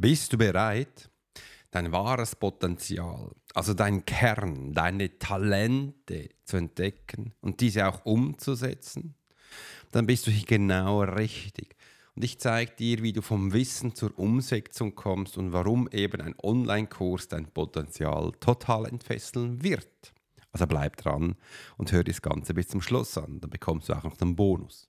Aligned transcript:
Bist 0.00 0.32
du 0.32 0.38
bereit, 0.38 1.10
dein 1.70 1.92
wahres 1.92 2.34
Potenzial, 2.34 3.32
also 3.52 3.74
dein 3.74 4.06
Kern, 4.06 4.72
deine 4.72 5.18
Talente 5.18 6.30
zu 6.42 6.56
entdecken 6.56 7.34
und 7.42 7.60
diese 7.60 7.86
auch 7.86 8.06
umzusetzen? 8.06 9.14
Dann 9.92 10.06
bist 10.06 10.26
du 10.26 10.30
hier 10.30 10.46
genau 10.46 11.02
richtig. 11.02 11.76
Und 12.16 12.24
ich 12.24 12.38
zeige 12.38 12.72
dir, 12.76 13.02
wie 13.02 13.12
du 13.12 13.20
vom 13.20 13.52
Wissen 13.52 13.94
zur 13.94 14.18
Umsetzung 14.18 14.94
kommst 14.94 15.36
und 15.36 15.52
warum 15.52 15.86
eben 15.92 16.22
ein 16.22 16.34
Online-Kurs 16.42 17.28
dein 17.28 17.52
Potenzial 17.52 18.32
total 18.40 18.86
entfesseln 18.86 19.62
wird. 19.62 20.14
Also 20.50 20.66
bleib 20.66 20.96
dran 20.96 21.36
und 21.76 21.92
hör 21.92 22.04
das 22.04 22.22
Ganze 22.22 22.54
bis 22.54 22.68
zum 22.68 22.80
Schluss 22.80 23.18
an. 23.18 23.38
Dann 23.42 23.50
bekommst 23.50 23.90
du 23.90 23.92
auch 23.92 24.04
noch 24.04 24.16
den 24.16 24.34
Bonus. 24.34 24.88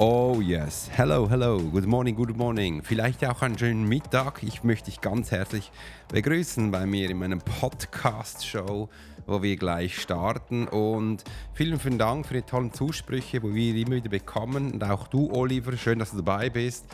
Oh 0.00 0.40
yes. 0.40 0.88
Hello, 0.96 1.28
hello. 1.28 1.58
Good 1.58 1.86
morning, 1.86 2.14
good 2.14 2.36
morning. 2.36 2.82
Vielleicht 2.84 3.24
auch 3.24 3.42
einen 3.42 3.58
schönen 3.58 3.88
Mittag. 3.88 4.44
Ich 4.44 4.62
möchte 4.62 4.92
dich 4.92 5.00
ganz 5.00 5.32
herzlich 5.32 5.72
begrüßen 6.12 6.70
bei 6.70 6.86
mir 6.86 7.10
in 7.10 7.18
meinem 7.18 7.40
Podcast-Show, 7.40 8.88
wo 9.26 9.42
wir 9.42 9.56
gleich 9.56 10.00
starten. 10.00 10.68
Und 10.68 11.24
vielen, 11.52 11.80
vielen 11.80 11.98
Dank 11.98 12.26
für 12.26 12.34
die 12.34 12.42
tollen 12.42 12.72
Zusprüche, 12.72 13.42
wo 13.42 13.52
wir 13.52 13.74
immer 13.74 13.96
wieder 13.96 14.08
bekommen. 14.08 14.70
Und 14.74 14.84
auch 14.84 15.08
du, 15.08 15.32
Oliver, 15.32 15.76
schön, 15.76 15.98
dass 15.98 16.12
du 16.12 16.18
dabei 16.18 16.48
bist. 16.48 16.86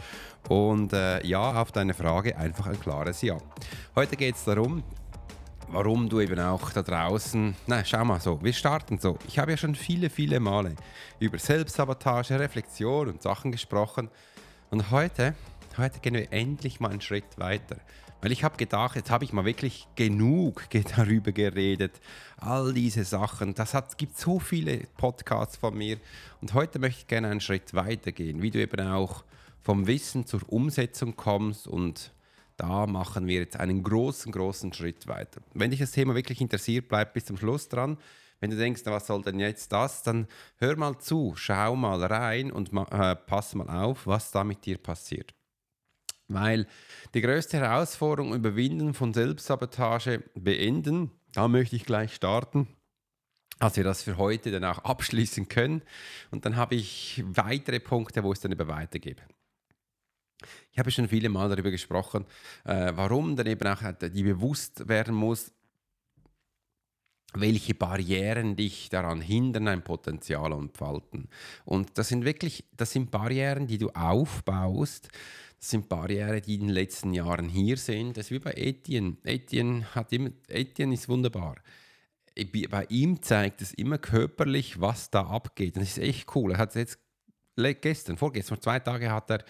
Und 0.48 0.94
äh, 0.94 1.22
ja, 1.27 1.61
auf 1.61 1.72
deine 1.72 1.92
Frage 1.92 2.39
einfach 2.39 2.68
ein 2.68 2.80
klares 2.80 3.20
Ja. 3.20 3.36
Heute 3.94 4.16
geht 4.16 4.36
es 4.36 4.44
darum, 4.44 4.83
warum 5.68 6.08
du 6.08 6.20
eben 6.20 6.38
auch 6.38 6.70
da 6.70 6.82
draußen, 6.82 7.54
na 7.66 7.84
schau 7.84 8.04
mal 8.04 8.20
so, 8.20 8.42
wir 8.42 8.52
starten 8.52 8.98
so. 8.98 9.18
Ich 9.26 9.38
habe 9.38 9.52
ja 9.52 9.56
schon 9.56 9.74
viele, 9.74 10.10
viele 10.10 10.40
Male 10.40 10.74
über 11.20 11.38
Selbstsabotage, 11.38 12.38
Reflexion 12.38 13.08
und 13.08 13.22
Sachen 13.22 13.52
gesprochen 13.52 14.08
und 14.70 14.90
heute, 14.90 15.34
heute 15.76 16.00
gehen 16.00 16.14
wir 16.14 16.32
endlich 16.32 16.80
mal 16.80 16.90
einen 16.90 17.00
Schritt 17.00 17.38
weiter. 17.38 17.76
Weil 18.20 18.32
ich 18.32 18.42
habe 18.42 18.56
gedacht, 18.56 18.96
jetzt 18.96 19.10
habe 19.10 19.24
ich 19.24 19.34
mal 19.34 19.44
wirklich 19.44 19.86
genug 19.96 20.64
darüber 20.96 21.32
geredet, 21.32 22.00
all 22.38 22.72
diese 22.72 23.04
Sachen. 23.04 23.52
Das 23.54 23.74
hat, 23.74 23.98
gibt 23.98 24.16
so 24.16 24.38
viele 24.38 24.78
Podcasts 24.96 25.58
von 25.58 25.76
mir 25.76 25.98
und 26.40 26.54
heute 26.54 26.78
möchte 26.78 27.00
ich 27.00 27.06
gerne 27.06 27.28
einen 27.28 27.42
Schritt 27.42 27.74
weiter 27.74 28.12
gehen, 28.12 28.40
wie 28.40 28.50
du 28.50 28.60
eben 28.60 28.80
auch 28.88 29.24
vom 29.60 29.86
Wissen 29.86 30.26
zur 30.26 30.40
Umsetzung 30.46 31.16
kommst 31.16 31.68
und 31.68 32.13
da 32.56 32.86
machen 32.86 33.26
wir 33.26 33.40
jetzt 33.40 33.58
einen 33.58 33.82
großen, 33.82 34.30
großen 34.32 34.72
Schritt 34.72 35.06
weiter. 35.06 35.40
Wenn 35.54 35.70
dich 35.70 35.80
das 35.80 35.92
Thema 35.92 36.14
wirklich 36.14 36.40
interessiert, 36.40 36.88
bleib 36.88 37.14
bis 37.14 37.24
zum 37.24 37.36
Schluss 37.36 37.68
dran. 37.68 37.98
Wenn 38.40 38.50
du 38.50 38.56
denkst, 38.56 38.82
was 38.84 39.06
soll 39.06 39.22
denn 39.22 39.40
jetzt 39.40 39.72
das, 39.72 40.02
dann 40.02 40.26
hör 40.58 40.76
mal 40.76 40.98
zu, 40.98 41.34
schau 41.36 41.76
mal 41.76 42.02
rein 42.04 42.52
und 42.52 42.72
äh, 42.72 43.16
pass 43.16 43.54
mal 43.54 43.68
auf, 43.68 44.06
was 44.06 44.30
da 44.30 44.44
mit 44.44 44.64
dir 44.66 44.78
passiert. 44.78 45.34
Weil 46.28 46.66
die 47.14 47.20
größte 47.20 47.58
Herausforderung, 47.58 48.34
Überwinden 48.34 48.94
von 48.94 49.14
Selbstsabotage 49.14 50.22
beenden, 50.34 51.10
da 51.32 51.48
möchte 51.48 51.76
ich 51.76 51.84
gleich 51.84 52.14
starten 52.14 52.68
dass 53.58 53.76
wir 53.76 53.84
das 53.84 54.02
für 54.02 54.18
heute 54.18 54.50
dann 54.50 54.64
auch 54.64 54.78
abschließen 54.78 55.48
können. 55.48 55.82
Und 56.30 56.44
dann 56.44 56.56
habe 56.56 56.74
ich 56.74 57.22
weitere 57.26 57.80
Punkte, 57.80 58.22
wo 58.22 58.32
ich 58.32 58.36
es 58.36 58.42
dann 58.42 58.52
über 58.52 58.68
weitergebe. 58.68 59.22
Ich 60.72 60.78
habe 60.78 60.90
schon 60.90 61.08
viele 61.08 61.28
Mal 61.28 61.48
darüber 61.48 61.70
gesprochen, 61.70 62.24
äh, 62.64 62.92
warum 62.94 63.36
dann 63.36 63.46
eben 63.46 63.66
auch 63.66 63.80
die 64.00 64.22
bewusst 64.22 64.88
werden 64.88 65.14
muss, 65.14 65.52
welche 67.34 67.74
Barrieren 67.74 68.56
dich 68.56 68.88
daran 68.88 69.20
hindern, 69.20 69.68
ein 69.68 69.83
Potenzial 69.83 70.52
entfalten. 70.52 71.28
Und 71.64 71.98
das 71.98 72.08
sind 72.08 72.24
wirklich, 72.24 72.64
das 72.77 72.92
sind 72.92 73.10
Barrieren, 73.10 73.66
die 73.66 73.78
du 73.78 73.90
aufbaust. 73.90 75.08
Das 75.58 75.70
sind 75.70 75.88
Barrieren, 75.88 76.40
die 76.42 76.54
in 76.54 76.60
den 76.62 76.70
letzten 76.70 77.12
Jahren 77.12 77.48
hier 77.48 77.77
sind. 77.77 78.16
Das 78.16 78.27
ist 78.27 78.30
wie 78.30 78.38
bei 78.38 78.52
Etienne. 78.52 79.16
Etienne, 79.24 79.94
hat 79.94 80.12
immer, 80.12 80.30
Etienne 80.48 80.94
ist 80.94 81.08
wunderbar. 81.08 81.56
Bei 82.70 82.84
ihm 82.88 83.22
zeigt 83.22 83.62
es 83.62 83.72
immer 83.74 83.98
körperlich, 83.98 84.80
was 84.80 85.10
da 85.10 85.22
abgeht. 85.22 85.77
Das 85.77 85.84
ist 85.84 85.98
echt 85.98 86.34
cool. 86.34 86.52
Er 86.52 86.58
hat 86.58 86.74
jetzt 86.74 86.98
gestern, 87.56 88.16
vorgestern, 88.16 88.56
vor 88.56 88.62
zwei 88.62 88.78
Tagen 88.78 89.10
hat 89.10 89.30
er 89.30 89.44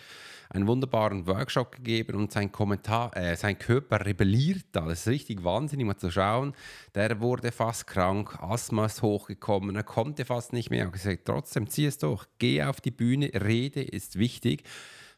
einen 0.51 0.67
wunderbaren 0.67 1.27
Workshop 1.27 1.73
gegeben 1.73 2.17
und 2.17 2.33
sein 2.33 2.53
Kommentar, 2.53 3.17
äh, 3.17 3.35
sein 3.37 3.59
Körper 3.59 4.05
rebelliert 4.05 4.67
da. 4.73 4.87
Das 4.87 5.01
ist 5.01 5.09
richtig 5.09 5.43
wahnsinnig 5.43 5.87
mal 5.87 5.97
zu 5.97 6.11
schauen. 6.11 6.55
Der 6.95 7.21
wurde 7.21 7.51
fast 7.51 7.87
krank, 7.87 8.39
Asthma 8.41 8.87
ist 8.87 9.03
hochgekommen, 9.03 9.75
er 9.75 9.83
konnte 9.83 10.25
fast 10.25 10.53
nicht 10.53 10.71
mehr. 10.71 10.81
Er 10.81 10.87
hat 10.87 10.93
gesagt, 10.93 11.25
trotzdem 11.25 11.69
zieh 11.69 11.87
es 11.87 11.99
durch, 11.99 12.25
geh 12.39 12.63
auf 12.63 12.81
die 12.81 12.91
Bühne, 12.91 13.31
Rede 13.35 13.83
ist 13.83 14.19
wichtig 14.19 14.65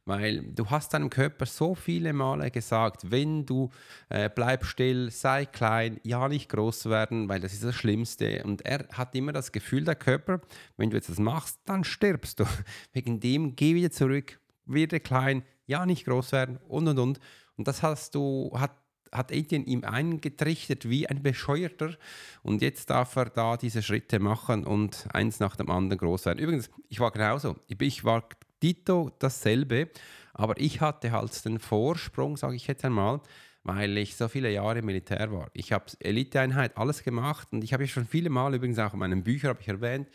weil 0.07 0.43
du 0.43 0.71
hast 0.71 0.95
deinem 0.95 1.11
Körper 1.11 1.47
so 1.47 1.75
viele 1.75 2.13
Male 2.13 2.51
gesagt, 2.51 3.11
wenn 3.11 3.45
du 3.45 3.71
äh, 4.09 4.31
bleib 4.33 4.65
still, 4.65 5.11
sei 5.11 5.45
klein, 5.45 6.01
ja 6.05 6.29
nicht 6.29 6.49
groß 6.49 6.87
werden, 6.87 7.29
weil 7.29 7.41
das 7.41 7.53
ist 7.53 7.65
das 7.65 7.75
Schlimmste. 7.75 8.43
Und 8.45 8.65
er 8.65 8.87
hat 8.93 9.15
immer 9.15 9.33
das 9.33 9.53
Gefühl, 9.53 9.85
der 9.85 9.97
Körper, 9.97 10.41
wenn 10.77 10.91
du 10.91 10.97
jetzt 10.97 11.11
das 11.11 11.19
machst, 11.19 11.59
dann 11.67 11.85
stirbst 11.85 12.41
du. 12.41 12.45
Wegen 12.93 13.21
dem 13.21 13.57
geh 13.57 13.75
wieder 13.75 13.91
zurück, 13.91 14.41
werde 14.65 15.01
klein, 15.01 15.43
ja 15.67 15.85
nicht 15.85 16.07
groß 16.07 16.33
werden 16.33 16.59
und 16.69 16.87
und 16.87 16.99
und. 16.99 17.21
Und 17.57 17.69
das 17.69 17.83
hast 17.83 18.15
du, 18.15 18.53
hat 18.55 18.73
hat 19.13 19.31
Etienne 19.31 19.65
ihm 19.65 19.85
eingetrichtert 19.85 20.91
wie 20.91 21.09
ein 21.09 21.23
Bescheuerter 21.23 21.95
und 22.43 22.61
jetzt 22.61 22.91
darf 22.91 23.17
er 23.17 23.27
da 23.27 23.57
diese 23.57 23.81
Schritte 23.81 24.19
machen 24.19 24.65
und 24.65 25.07
eins 25.13 25.41
nach 25.41 25.57
dem 25.57 25.71
anderen 25.71 25.99
groß 25.99 26.27
werden. 26.27 26.41
Übrigens, 26.41 26.71
ich 26.89 27.01
war 27.01 27.13
genauso. 27.13 27.57
Ich 27.69 28.05
war 28.05 28.29
Dito 28.63 29.11
dasselbe, 29.19 29.91
aber 30.35 30.59
ich 30.61 30.81
hatte 30.81 31.13
halt 31.13 31.45
den 31.45 31.59
Vorsprung, 31.59 32.37
sage 32.37 32.57
ich 32.57 32.67
jetzt 32.67 32.85
einmal, 32.85 33.21
weil 33.63 33.97
ich 33.99 34.17
so 34.17 34.29
viele 34.29 34.51
Jahre 34.51 34.79
im 34.79 34.87
Militär 34.87 35.33
war. 35.33 35.51
Ich 35.53 35.73
habe 35.73 35.87
Eliteeinheit 36.01 36.77
alles 36.77 37.03
gemacht 37.03 37.49
und 37.53 37.65
ich 37.65 37.73
habe 37.73 37.85
ja 37.85 37.89
schon 37.89 38.07
viele 38.07 38.31
Mal, 38.31 38.55
übrigens 38.55 38.79
auch 38.79 38.93
in 38.93 38.99
meinen 38.99 39.25
Büchern 39.25 39.51
habe 39.51 39.61
ich 39.61 39.69
erwähnt, 39.69 40.09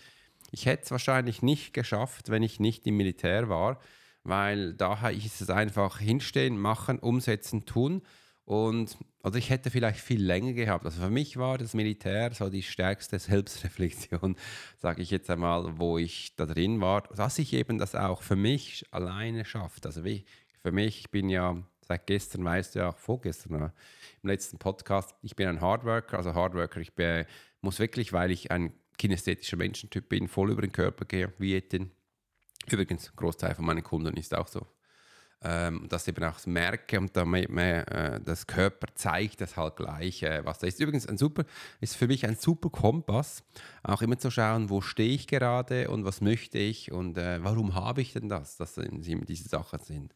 ich 0.52 0.66
hätte 0.66 0.84
es 0.84 0.92
wahrscheinlich 0.92 1.42
nicht 1.42 1.74
geschafft, 1.74 2.30
wenn 2.30 2.44
ich 2.44 2.60
nicht 2.60 2.86
im 2.88 2.98
Militär 2.98 3.50
war 3.50 3.80
weil 4.24 4.74
da 4.74 5.10
ist 5.10 5.42
es 5.42 5.50
einfach 5.50 6.00
hinstehen, 6.00 6.58
machen, 6.60 7.00
umsetzen, 7.00 7.66
tun. 7.66 8.02
Und 8.52 8.98
also 9.24 9.38
ich 9.38 9.50
hätte 9.50 9.72
vielleicht 9.72 10.02
viel 10.02 10.22
länger 10.22 10.52
gehabt. 10.52 10.84
Also 10.84 11.02
für 11.02 11.10
mich 11.10 11.38
war 11.38 11.58
das 11.58 11.74
Militär 11.74 12.34
so 12.34 12.50
die 12.50 12.64
stärkste 12.64 13.18
Selbstreflexion, 13.18 14.36
sage 14.78 15.02
ich 15.02 15.10
jetzt 15.10 15.30
einmal, 15.30 15.80
wo 15.80 15.98
ich 15.98 16.36
da 16.36 16.46
drin 16.46 16.82
war, 16.82 17.04
dass 17.16 17.40
ich 17.40 17.54
eben 17.54 17.78
das 17.78 17.96
auch 17.96 18.22
für 18.22 18.36
mich 18.36 18.86
alleine 18.92 19.46
schafft. 19.46 19.86
Also 19.86 20.04
wie, 20.04 20.26
für 20.62 20.74
mich, 20.74 21.00
ich 21.00 21.12
bin 21.12 21.30
ja 21.30 21.64
seit 21.80 22.06
gestern, 22.08 22.44
weißt 22.44 22.76
du 22.76 22.80
ja, 22.80 22.92
vorgestern 22.92 23.72
im 24.22 24.30
letzten 24.30 24.58
Podcast, 24.58 25.16
ich 25.22 25.38
bin 25.38 25.48
ein 25.48 25.62
Hardworker, 25.62 26.18
also 26.18 26.34
Hardworker, 26.34 26.82
ich 26.82 26.94
bin, 26.94 27.24
muss 27.62 27.80
wirklich, 27.80 28.12
weil 28.12 28.32
ich 28.32 28.52
ein 28.52 28.74
kinästhetischer 28.98 29.56
Menschentyp 29.56 30.10
bin, 30.10 30.28
voll 30.28 30.52
über 30.52 30.62
den 30.62 30.74
Körper 30.74 31.06
gehe, 31.06 31.32
wie 31.38 31.64
Übrigens, 32.70 33.08
ein 33.08 33.16
Großteil 33.16 33.56
von 33.56 33.64
meinen 33.64 33.82
Kunden 33.82 34.18
ist 34.18 34.36
auch 34.36 34.50
so. 34.50 34.68
Ähm, 35.44 35.88
ich 35.90 36.08
eben 36.08 36.24
auch 36.24 36.46
merke 36.46 37.00
und 37.00 37.16
damit 37.18 37.50
mehr, 37.50 37.88
äh, 37.92 38.20
das 38.22 38.46
Körper 38.46 38.88
zeigt 38.94 39.42
das 39.42 39.58
halt 39.58 39.76
gleich, 39.76 40.22
äh, 40.22 40.46
was 40.46 40.60
da 40.60 40.68
ist. 40.68 40.80
Übrigens 40.80 41.08
ein 41.08 41.18
super, 41.18 41.46
ist 41.80 41.96
für 41.96 42.08
mich 42.08 42.26
ein 42.28 42.36
super 42.36 42.70
Kompass, 42.70 43.44
auch 43.82 44.04
immer 44.04 44.20
zu 44.20 44.30
schauen, 44.30 44.70
wo 44.70 44.82
stehe 44.82 45.14
ich 45.14 45.28
gerade 45.28 45.90
und 45.90 46.06
was 46.06 46.22
möchte 46.22 46.60
ich 46.60 46.92
und 46.92 47.18
äh, 47.18 47.44
warum 47.44 47.74
habe 47.74 48.02
ich 48.02 48.14
denn 48.14 48.30
das, 48.30 48.58
dass 48.58 48.76
diese 49.26 49.50
Sachen 49.50 49.80
sind. 49.80 50.14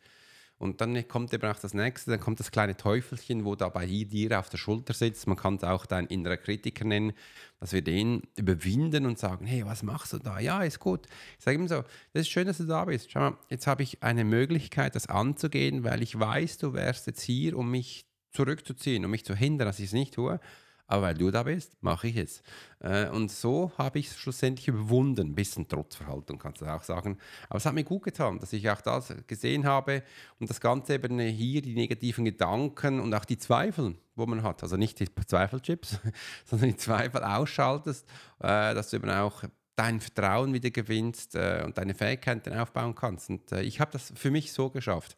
Und 0.57 0.79
dann 0.79 1.07
kommt 1.07 1.33
eben 1.33 1.49
auch 1.49 1.59
das 1.59 1.73
nächste, 1.73 2.11
dann 2.11 2.19
kommt 2.19 2.39
das 2.39 2.49
kleine 2.49 2.77
Teufelchen, 2.77 3.43
wo 3.43 3.55
da 3.55 3.67
bei 3.67 3.85
dir 3.85 4.39
auf 4.39 4.49
der 4.49 4.57
Schulter 4.57 4.93
sitzt. 4.93 5.27
Man 5.27 5.35
kann 5.35 5.55
es 5.55 5.63
auch 5.63 5.85
dein 5.85 6.07
innerer 6.07 6.37
Kritiker 6.37 6.85
nennen, 6.85 7.11
dass 7.59 7.73
wir 7.73 7.81
den 7.81 8.21
überwinden 8.37 9.05
und 9.05 9.19
sagen, 9.19 9.45
hey, 9.45 9.65
was 9.65 9.83
machst 9.83 10.13
du 10.13 10.19
da? 10.19 10.39
Ja, 10.39 10.63
ist 10.63 10.79
gut. 10.79 11.07
Ich 11.37 11.43
sage 11.43 11.57
ihm 11.57 11.67
so, 11.67 11.83
das 12.13 12.21
ist 12.21 12.29
schön, 12.29 12.47
dass 12.47 12.57
du 12.57 12.65
da 12.65 12.85
bist. 12.85 13.11
Schau 13.11 13.19
mal, 13.19 13.37
jetzt 13.49 13.67
habe 13.67 13.83
ich 13.83 14.01
eine 14.01 14.23
Möglichkeit, 14.23 14.95
das 14.95 15.07
anzugehen, 15.07 15.83
weil 15.83 16.01
ich 16.01 16.17
weiß, 16.17 16.57
du 16.59 16.73
wärst 16.73 17.07
jetzt 17.07 17.21
hier, 17.21 17.57
um 17.57 17.69
mich 17.69 18.05
zurückzuziehen, 18.31 19.03
um 19.03 19.11
mich 19.11 19.25
zu 19.25 19.35
hindern, 19.35 19.67
dass 19.67 19.79
ich 19.79 19.85
es 19.85 19.93
nicht 19.93 20.13
tue 20.13 20.39
aber 20.87 21.07
weil 21.07 21.15
du 21.15 21.31
da 21.31 21.43
bist, 21.43 21.75
mache 21.81 22.07
ich 22.07 22.17
es. 22.17 22.43
Äh, 22.79 23.09
und 23.09 23.31
so 23.31 23.71
habe 23.77 23.99
ich 23.99 24.07
es 24.07 24.17
schlussendlich 24.17 24.67
überwunden. 24.67 25.31
Ein 25.31 25.35
bisschen 25.35 25.67
Trotzverhalten 25.67 26.37
kannst 26.37 26.61
du 26.61 26.65
auch 26.65 26.83
sagen. 26.83 27.17
Aber 27.49 27.57
es 27.57 27.65
hat 27.65 27.73
mir 27.73 27.83
gut 27.83 28.03
getan, 28.03 28.39
dass 28.39 28.53
ich 28.53 28.69
auch 28.69 28.81
das 28.81 29.13
gesehen 29.25 29.65
habe 29.65 30.03
und 30.39 30.49
das 30.49 30.61
Ganze 30.61 30.93
eben 30.93 31.19
hier, 31.19 31.61
die 31.61 31.73
negativen 31.73 32.25
Gedanken 32.25 32.99
und 32.99 33.13
auch 33.13 33.25
die 33.25 33.37
Zweifel, 33.37 33.95
wo 34.15 34.25
man 34.27 34.43
hat. 34.43 34.61
Also 34.61 34.77
nicht 34.77 34.99
die 34.99 35.07
Zweifelchips, 35.13 35.99
sondern 36.45 36.69
die 36.69 36.77
Zweifel 36.77 37.23
ausschaltest, 37.23 38.07
äh, 38.39 38.75
dass 38.75 38.91
du 38.91 38.97
eben 38.97 39.09
auch 39.09 39.43
dein 39.75 39.99
Vertrauen 39.99 40.53
wieder 40.53 40.69
gewinnst 40.69 41.35
äh, 41.35 41.63
und 41.65 41.77
deine 41.77 41.95
Fähigkeiten 41.95 42.53
aufbauen 42.53 42.93
kannst. 42.93 43.29
Und 43.29 43.51
ich 43.53 43.79
habe 43.79 43.91
das 43.91 44.13
für 44.15 44.31
mich 44.31 44.53
so 44.53 44.69
geschafft. 44.69 45.17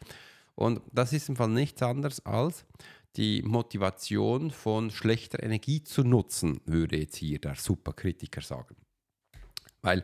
Und 0.56 0.82
das 0.92 1.14
ist 1.14 1.30
im 1.30 1.36
Fall 1.36 1.50
nichts 1.50 1.84
anderes 1.84 2.26
als 2.26 2.66
die 3.16 3.42
Motivation 3.42 4.52
von 4.52 4.92
schlechter 4.92 5.42
Energie 5.42 5.84
zu 5.84 6.04
nutzen, 6.04 6.62
würde 6.66 6.98
jetzt 6.98 7.16
hier 7.16 7.40
der 7.40 7.56
Superkritiker 7.56 8.42
sagen. 8.42 8.76
Weil 9.82 10.04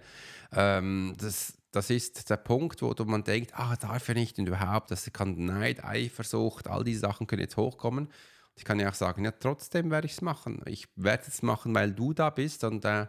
ähm, 0.51 1.13
das, 1.19 1.57
das 1.71 1.89
ist 1.89 2.29
der 2.29 2.37
Punkt, 2.37 2.81
wo 2.81 2.93
man 3.05 3.23
denkt, 3.23 3.51
ah, 3.53 3.75
darf 3.75 4.07
er 4.07 4.15
nicht 4.15 4.39
und 4.39 4.47
überhaupt, 4.47 4.91
das 4.91 5.11
kann 5.11 5.45
Neid, 5.45 5.83
Eifersucht, 5.83 6.67
all 6.67 6.83
diese 6.83 7.01
Sachen 7.01 7.27
können 7.27 7.41
jetzt 7.41 7.57
hochkommen. 7.57 8.07
Ich 8.55 8.65
kann 8.65 8.79
ja 8.79 8.89
auch 8.89 8.93
sagen, 8.93 9.25
ja, 9.25 9.31
trotzdem 9.31 9.89
werde 9.89 10.05
ich 10.05 10.13
es 10.13 10.21
machen. 10.21 10.61
Ich 10.65 10.87
werde 10.95 11.23
es 11.27 11.41
machen, 11.41 11.73
weil 11.73 11.91
du 11.91 12.13
da 12.13 12.29
bist. 12.29 12.63
Und 12.63 12.85
äh, 12.85 13.07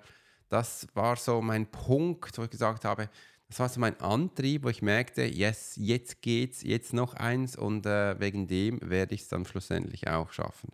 das 0.49 0.87
war 0.95 1.17
so 1.17 1.43
mein 1.43 1.71
Punkt, 1.71 2.39
wo 2.39 2.45
ich 2.45 2.51
gesagt 2.51 2.85
habe, 2.85 3.11
das 3.55 3.61
war 3.61 3.69
so 3.69 3.79
mein 3.79 4.01
Antrieb, 4.01 4.65
wo 4.65 4.69
ich 4.69 4.83
merkte, 4.83 5.23
yes, 5.23 5.75
jetzt 5.77 6.23
geht's, 6.23 6.65
jetzt 6.65 6.93
noch 6.93 7.15
eins 7.15 7.55
und 7.55 7.87
äh, 7.87 8.19
wegen 8.19 8.49
dem 8.49 8.81
werde 8.83 9.15
ich 9.15 9.21
es 9.21 9.29
dann 9.29 9.47
schlussendlich 9.47 10.09
auch 10.09 10.33
schaffen. 10.33 10.73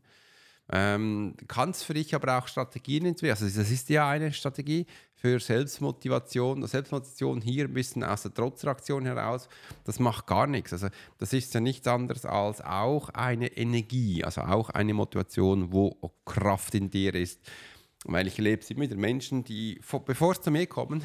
Ähm, 0.72 1.34
Kannst 1.46 1.84
für 1.84 1.92
dich 1.92 2.14
aber 2.14 2.38
auch 2.38 2.48
Strategien 2.48 3.04
entwickeln. 3.04 3.32
Also 3.32 3.44
das 3.44 3.70
ist 3.70 3.90
ja 3.90 4.08
eine 4.08 4.32
Strategie 4.32 4.86
für 5.14 5.38
Selbstmotivation. 5.40 6.66
Selbstmotivation 6.66 7.42
hier 7.42 7.66
ein 7.66 7.74
bisschen 7.74 8.02
aus 8.02 8.22
der 8.22 8.32
Trotzreaktion 8.32 9.04
heraus, 9.04 9.50
das 9.84 9.98
macht 9.98 10.26
gar 10.26 10.46
nichts. 10.46 10.72
Also 10.72 10.88
das 11.18 11.34
ist 11.34 11.52
ja 11.52 11.60
nichts 11.60 11.86
anderes 11.86 12.24
als 12.24 12.62
auch 12.62 13.10
eine 13.10 13.48
Energie, 13.58 14.24
also 14.24 14.40
auch 14.40 14.70
eine 14.70 14.94
Motivation, 14.94 15.70
wo 15.70 15.98
Kraft 16.24 16.74
in 16.74 16.90
dir 16.90 17.14
ist. 17.14 17.40
Weil 18.04 18.26
ich 18.26 18.38
erlebe 18.38 18.62
es 18.62 18.70
immer 18.70 18.84
wieder 18.84 18.96
Menschen, 18.96 19.44
die, 19.44 19.82
bevor 20.06 20.34
sie 20.34 20.40
zu 20.40 20.50
mir 20.50 20.66
kommen, 20.66 21.04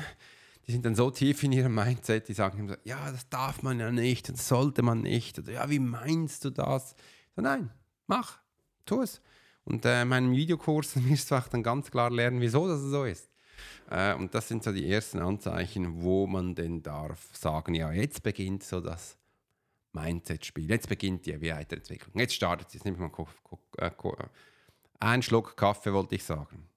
die 0.68 0.72
sind 0.72 0.86
dann 0.86 0.96
so 0.96 1.12
tief 1.12 1.44
in 1.44 1.52
ihrem 1.52 1.76
Mindset, 1.76 2.28
die 2.28 2.34
sagen 2.34 2.68
so, 2.68 2.76
ja, 2.84 3.12
das 3.12 3.30
darf 3.30 3.62
man 3.62 3.80
ja 3.80 3.92
nicht, 3.92 4.30
das 4.30 4.48
sollte 4.48 4.82
man 4.82 5.02
nicht. 5.02 5.38
Oder 5.38 5.52
ja, 5.52 5.70
wie 5.70 5.80
meinst 5.80 6.44
du 6.44 6.50
das? 6.50 6.96
So, 7.36 7.42
nein, 7.42 7.70
mach, 8.08 8.40
tu 8.86 9.02
es. 9.02 9.22
Und 9.64 9.86
äh, 9.86 10.02
in 10.02 10.08
meinem 10.08 10.32
Videokurs 10.32 10.96
wirst 11.08 11.32
du 11.32 11.36
auch 11.36 11.48
dann 11.48 11.64
ganz 11.64 11.92
klar 11.92 12.10
lernen, 12.10 12.42
wieso 12.42 12.68
das 12.68 12.82
so 12.82 13.06
ist. 13.06 13.30
Äh, 13.90 14.16
und 14.16 14.34
das 14.34 14.48
sind 14.48 14.64
so 14.64 14.72
die 14.72 14.90
ersten 14.90 15.20
Anzeichen, 15.20 16.02
wo 16.02 16.26
man 16.26 16.56
denn 16.56 16.82
darf 16.82 17.30
sagen, 17.36 17.76
ja, 17.76 17.92
jetzt 17.92 18.24
beginnt 18.24 18.64
so 18.64 18.82
das 18.82 19.18
Mindset-Spiel, 19.94 20.70
jetzt 20.70 20.90
beginnt 20.90 21.26
die 21.26 21.40
Weiterentwicklung. 21.42 22.20
Jetzt 22.20 22.34
startet 22.34 22.68
es, 22.70 22.74
jetzt 22.74 22.86
nehme 22.86 22.98
ich 22.98 23.18
mal 23.18 23.28
äh, 23.78 23.92
einen 25.00 25.24
Schluck 25.24 25.56
Kaffee, 25.56 25.94
wollte 25.94 26.16
ich 26.16 26.24
sagen. 26.24 26.68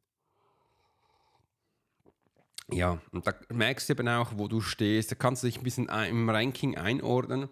Ja, 2.71 3.01
und 3.13 3.27
da 3.27 3.35
merkst 3.51 3.89
du 3.89 3.95
eben 3.95 4.09
auch, 4.09 4.33
wo 4.37 4.47
du 4.47 4.61
stehst. 4.61 5.11
Da 5.11 5.15
kannst 5.15 5.43
du 5.43 5.47
dich 5.47 5.59
ein 5.59 5.65
bisschen 5.65 5.89
im 5.89 6.29
Ranking 6.29 6.77
einordnen. 6.77 7.49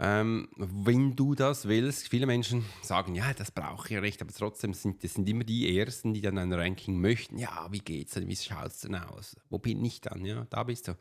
Ähm, 0.00 0.48
wenn 0.56 1.16
du 1.16 1.34
das 1.34 1.66
willst, 1.66 2.08
viele 2.08 2.26
Menschen 2.26 2.64
sagen, 2.82 3.16
ja, 3.16 3.34
das 3.34 3.50
brauche 3.50 3.92
ich 3.92 4.00
recht, 4.00 4.22
aber 4.22 4.32
trotzdem 4.32 4.72
sind 4.72 5.02
das 5.02 5.14
sind 5.14 5.28
immer 5.28 5.42
die 5.42 5.76
Ersten, 5.76 6.14
die 6.14 6.20
dann 6.20 6.38
ein 6.38 6.52
Ranking 6.52 7.00
möchten. 7.00 7.36
Ja, 7.36 7.66
wie 7.72 7.80
geht's 7.80 8.14
denn? 8.14 8.28
Wie 8.28 8.36
schaut 8.36 8.68
es 8.68 8.80
denn 8.82 8.94
aus? 8.94 9.36
Wo 9.50 9.58
bin 9.58 9.84
ich 9.84 10.00
dann? 10.00 10.24
Ja, 10.24 10.46
da 10.50 10.62
bist 10.62 10.86
du. 10.86 10.96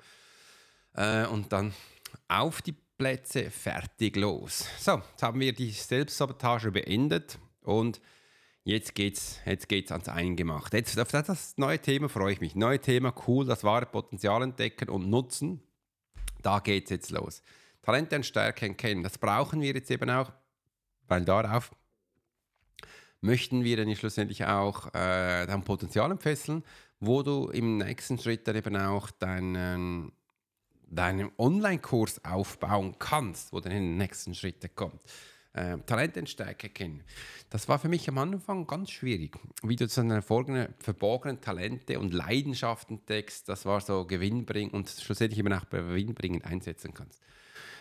Äh, 0.93 1.27
und 1.27 1.53
dann 1.53 1.75
auf 2.27 2.63
die 2.63 2.73
Plätze, 2.97 3.51
fertig, 3.51 4.15
los. 4.15 4.65
So, 4.79 5.03
jetzt 5.11 5.21
haben 5.21 5.39
wir 5.39 5.53
die 5.53 5.69
Selbstsabotage 5.69 6.71
beendet 6.71 7.37
und 7.61 8.01
Jetzt 8.67 8.95
geht's, 8.95 9.39
jetzt 9.45 9.69
geht's 9.69 9.93
ans 9.93 10.09
Eingemachte. 10.09 10.75
Jetzt 10.75 10.99
auf 10.99 11.09
das 11.09 11.57
neue 11.57 11.79
Thema 11.79 12.09
freue 12.09 12.33
ich 12.33 12.41
mich. 12.41 12.53
Neue 12.53 12.81
Thema, 12.81 13.13
cool, 13.25 13.45
das 13.45 13.63
wahre 13.63 13.85
Potenzial 13.85 14.43
entdecken 14.43 14.89
und 14.89 15.09
nutzen. 15.09 15.61
Da 16.41 16.59
geht's 16.59 16.89
jetzt 16.89 17.09
los. 17.11 17.41
Talente 17.81 18.17
und 18.17 18.25
Stärken 18.25 18.75
kennen, 18.75 19.03
das 19.03 19.17
brauchen 19.19 19.61
wir 19.61 19.73
jetzt 19.73 19.89
eben 19.89 20.09
auch, 20.09 20.33
weil 21.07 21.23
darauf 21.23 21.71
möchten 23.21 23.63
wir 23.63 23.77
dann 23.77 23.95
schlussendlich 23.95 24.43
auch 24.43 24.87
äh, 24.87 25.45
dein 25.45 25.63
Potenzial 25.63 26.11
entfesseln, 26.11 26.61
wo 26.99 27.23
du 27.23 27.47
im 27.47 27.77
nächsten 27.77 28.19
Schritt 28.19 28.49
dann 28.49 28.57
eben 28.57 28.75
auch 28.75 29.11
deinen, 29.11 30.11
deinen 30.89 31.31
Online-Kurs 31.37 32.25
aufbauen 32.25 32.97
kannst, 32.99 33.53
wo 33.53 33.61
dann 33.61 33.71
in 33.71 33.83
den 33.83 33.97
nächsten 33.97 34.35
Schritten 34.35 34.75
kommt 34.75 35.01
äh, 35.57 35.77
Talentenstärke 35.85 36.69
kennen. 36.69 37.03
Das 37.49 37.67
war 37.67 37.79
für 37.79 37.89
mich 37.89 38.07
am 38.09 38.17
Anfang 38.17 38.67
ganz 38.67 38.91
schwierig, 38.91 39.37
wie 39.63 39.75
du 39.75 39.87
zu 39.87 40.01
deinen 40.03 40.21
verborgenen 40.21 41.41
Talente 41.41 41.99
und 41.99 42.13
Leidenschaften 42.13 42.97
entdeckst, 42.97 43.49
das 43.49 43.65
war 43.65 43.81
so 43.81 44.05
gewinnbringend 44.05 44.73
und 44.73 44.89
schlussendlich 44.89 45.39
eben 45.39 45.53
auch 45.53 45.69
gewinnbringend 45.69 46.45
einsetzen 46.45 46.93
kannst. 46.93 47.21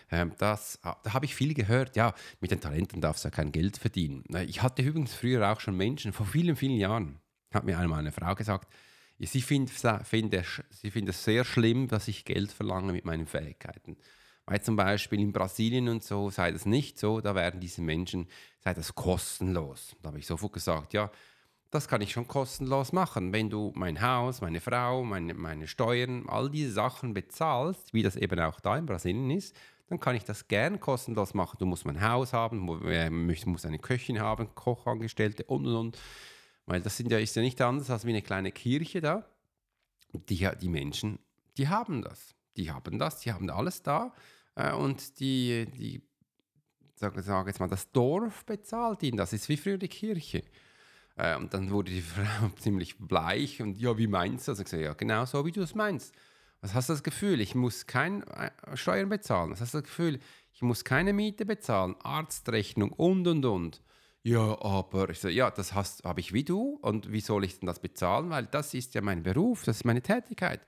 Ähm, 0.09 0.31
das, 0.37 0.79
ah, 0.83 0.97
da 1.03 1.13
habe 1.13 1.25
ich 1.25 1.35
viel 1.35 1.53
gehört, 1.53 1.95
ja, 1.95 2.13
mit 2.39 2.51
den 2.51 2.61
Talenten 2.61 3.01
darfst 3.01 3.23
du 3.23 3.27
ja 3.27 3.31
kein 3.31 3.51
Geld 3.51 3.77
verdienen. 3.77 4.23
Ich 4.47 4.61
hatte 4.61 4.81
übrigens 4.81 5.13
früher 5.13 5.51
auch 5.51 5.59
schon 5.59 5.75
Menschen, 5.75 6.13
vor 6.13 6.25
vielen, 6.25 6.55
vielen 6.55 6.77
Jahren, 6.77 7.19
hat 7.53 7.65
mir 7.65 7.77
einmal 7.77 7.99
eine 7.99 8.11
Frau 8.11 8.33
gesagt, 8.35 8.71
sie 9.19 9.41
findet, 9.41 9.75
find, 10.05 10.33
es 10.33 11.23
sehr 11.23 11.43
schlimm, 11.43 11.87
dass 11.87 12.07
ich 12.07 12.25
Geld 12.25 12.51
verlange 12.51 12.93
mit 12.93 13.05
meinen 13.05 13.27
Fähigkeiten. 13.27 13.97
Weil 14.47 14.61
zum 14.61 14.77
Beispiel 14.77 15.19
in 15.19 15.33
Brasilien 15.33 15.89
und 15.89 16.03
so 16.03 16.29
sei 16.29 16.51
das 16.51 16.65
nicht 16.65 16.97
so, 16.97 17.19
da 17.19 17.35
werden 17.35 17.59
diese 17.59 17.81
Menschen, 17.81 18.27
sei 18.61 18.73
das 18.73 18.95
kostenlos. 18.95 19.95
Da 20.01 20.07
habe 20.07 20.19
ich 20.19 20.25
sofort 20.25 20.53
gesagt, 20.53 20.93
ja, 20.93 21.11
das 21.69 21.89
kann 21.89 21.99
ich 21.99 22.13
schon 22.13 22.27
kostenlos 22.27 22.93
machen. 22.93 23.33
Wenn 23.33 23.49
du 23.49 23.73
mein 23.75 24.01
Haus, 24.01 24.39
meine 24.39 24.61
Frau, 24.61 25.03
meine, 25.03 25.33
meine 25.33 25.67
Steuern, 25.67 26.29
all 26.29 26.49
diese 26.49 26.71
Sachen 26.71 27.13
bezahlst, 27.13 27.93
wie 27.93 28.03
das 28.03 28.15
eben 28.15 28.39
auch 28.39 28.61
da 28.61 28.77
in 28.77 28.85
Brasilien 28.85 29.29
ist, 29.31 29.53
dann 29.89 29.99
kann 29.99 30.15
ich 30.15 30.23
das 30.23 30.47
gern 30.47 30.79
kostenlos 30.79 31.33
machen. 31.33 31.57
Du 31.59 31.65
musst 31.65 31.85
mein 31.85 32.01
Haus 32.01 32.31
haben, 32.31 32.65
du 32.65 33.49
musst 33.49 33.65
eine 33.65 33.79
Köchin 33.79 34.21
haben, 34.21 34.55
Kochangestellte 34.55 35.43
und 35.43 35.67
und 35.67 35.75
und. 35.75 35.97
Weil 36.65 36.81
das 36.81 36.95
sind 36.95 37.11
ja, 37.11 37.17
ist 37.17 37.35
ja 37.35 37.41
nicht 37.41 37.61
anders 37.61 37.89
als 37.89 38.05
wie 38.05 38.09
eine 38.09 38.21
kleine 38.21 38.53
Kirche 38.53 39.01
da. 39.01 39.25
Die, 40.13 40.49
die 40.61 40.69
Menschen, 40.69 41.19
die 41.57 41.67
haben 41.67 42.01
das. 42.01 42.33
Die 42.55 42.71
haben 42.71 42.97
das, 42.97 43.19
die 43.19 43.31
haben 43.31 43.49
alles 43.49 43.83
da. 43.83 44.13
Äh, 44.57 44.73
und 44.73 45.19
die, 45.19 45.65
die 45.77 46.01
sage 46.95 47.21
sag 47.21 47.47
jetzt 47.47 47.59
mal, 47.59 47.69
das 47.69 47.91
Dorf 47.91 48.45
bezahlt 48.45 49.03
ihn. 49.03 49.15
Das 49.15 49.31
ist 49.33 49.47
wie 49.49 49.57
früher 49.57 49.77
die 49.77 49.87
Kirche. 49.87 50.43
Äh, 51.15 51.37
und 51.37 51.53
dann 51.53 51.69
wurde 51.69 51.91
die 51.91 52.01
Frau 52.13 52.49
ziemlich 52.59 52.97
bleich 52.97 53.61
und 53.61 53.77
ja, 53.77 53.97
wie 53.97 54.07
meinst 54.07 54.47
du? 54.47 54.51
Also 54.51 54.63
ich 54.63 54.69
sage, 54.69 54.83
ja, 54.83 54.93
genau 54.93 55.25
so, 55.25 55.45
wie 55.45 55.51
du 55.51 55.61
es 55.61 55.75
meinst. 55.75 56.13
Was 56.61 56.73
hast 56.73 56.89
du 56.89 56.93
das 56.93 57.03
Gefühl? 57.03 57.39
Ich 57.39 57.53
muss 57.53 57.85
keine 57.85 58.25
äh, 58.35 58.75
Steuern 58.75 59.09
bezahlen. 59.09 59.51
Was 59.51 59.61
hast 59.61 59.75
du 59.75 59.77
das 59.79 59.85
Gefühl? 59.85 60.19
Ich 60.51 60.63
muss 60.63 60.83
keine 60.83 61.13
Miete 61.13 61.45
bezahlen, 61.45 61.95
Arztrechnung 62.01 62.91
und 62.93 63.27
und 63.27 63.45
und. 63.45 63.83
Ja, 64.23 64.59
aber 64.61 65.11
ich 65.11 65.19
sage, 65.19 65.35
ja, 65.35 65.51
das 65.51 65.73
habe 65.73 66.19
ich 66.19 66.33
wie 66.33 66.43
du. 66.43 66.79
Und 66.81 67.11
wie 67.11 67.21
soll 67.21 67.45
ich 67.45 67.59
denn 67.59 67.67
das 67.67 67.79
bezahlen? 67.79 68.31
Weil 68.31 68.47
das 68.47 68.73
ist 68.73 68.95
ja 68.95 69.01
mein 69.01 69.21
Beruf, 69.21 69.63
das 69.63 69.77
ist 69.77 69.85
meine 69.85 70.01
Tätigkeit. 70.01 70.61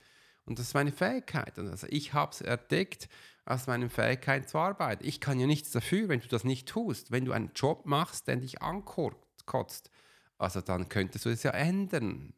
Und 0.45 0.59
das 0.59 0.67
ist 0.67 0.73
meine 0.73 0.91
Fähigkeit. 0.91 1.57
Also 1.57 1.87
ich 1.89 2.13
habe 2.13 2.31
es 2.31 2.41
entdeckt 2.41 3.07
aus 3.45 3.67
meinen 3.67 3.89
Fähigkeiten 3.89 4.47
zu 4.47 4.57
arbeiten. 4.57 5.05
Ich 5.05 5.19
kann 5.19 5.39
ja 5.39 5.47
nichts 5.47 5.71
dafür, 5.71 6.09
wenn 6.09 6.21
du 6.21 6.27
das 6.27 6.43
nicht 6.43 6.67
tust. 6.67 7.11
Wenn 7.11 7.25
du 7.25 7.31
einen 7.31 7.51
Job 7.55 7.85
machst, 7.85 8.27
der 8.27 8.37
dich 8.37 8.61
ankotzt, 8.61 9.91
also 10.37 10.61
dann 10.61 10.89
könntest 10.89 11.25
du 11.25 11.29
es 11.29 11.43
ja 11.43 11.51
ändern. 11.51 12.33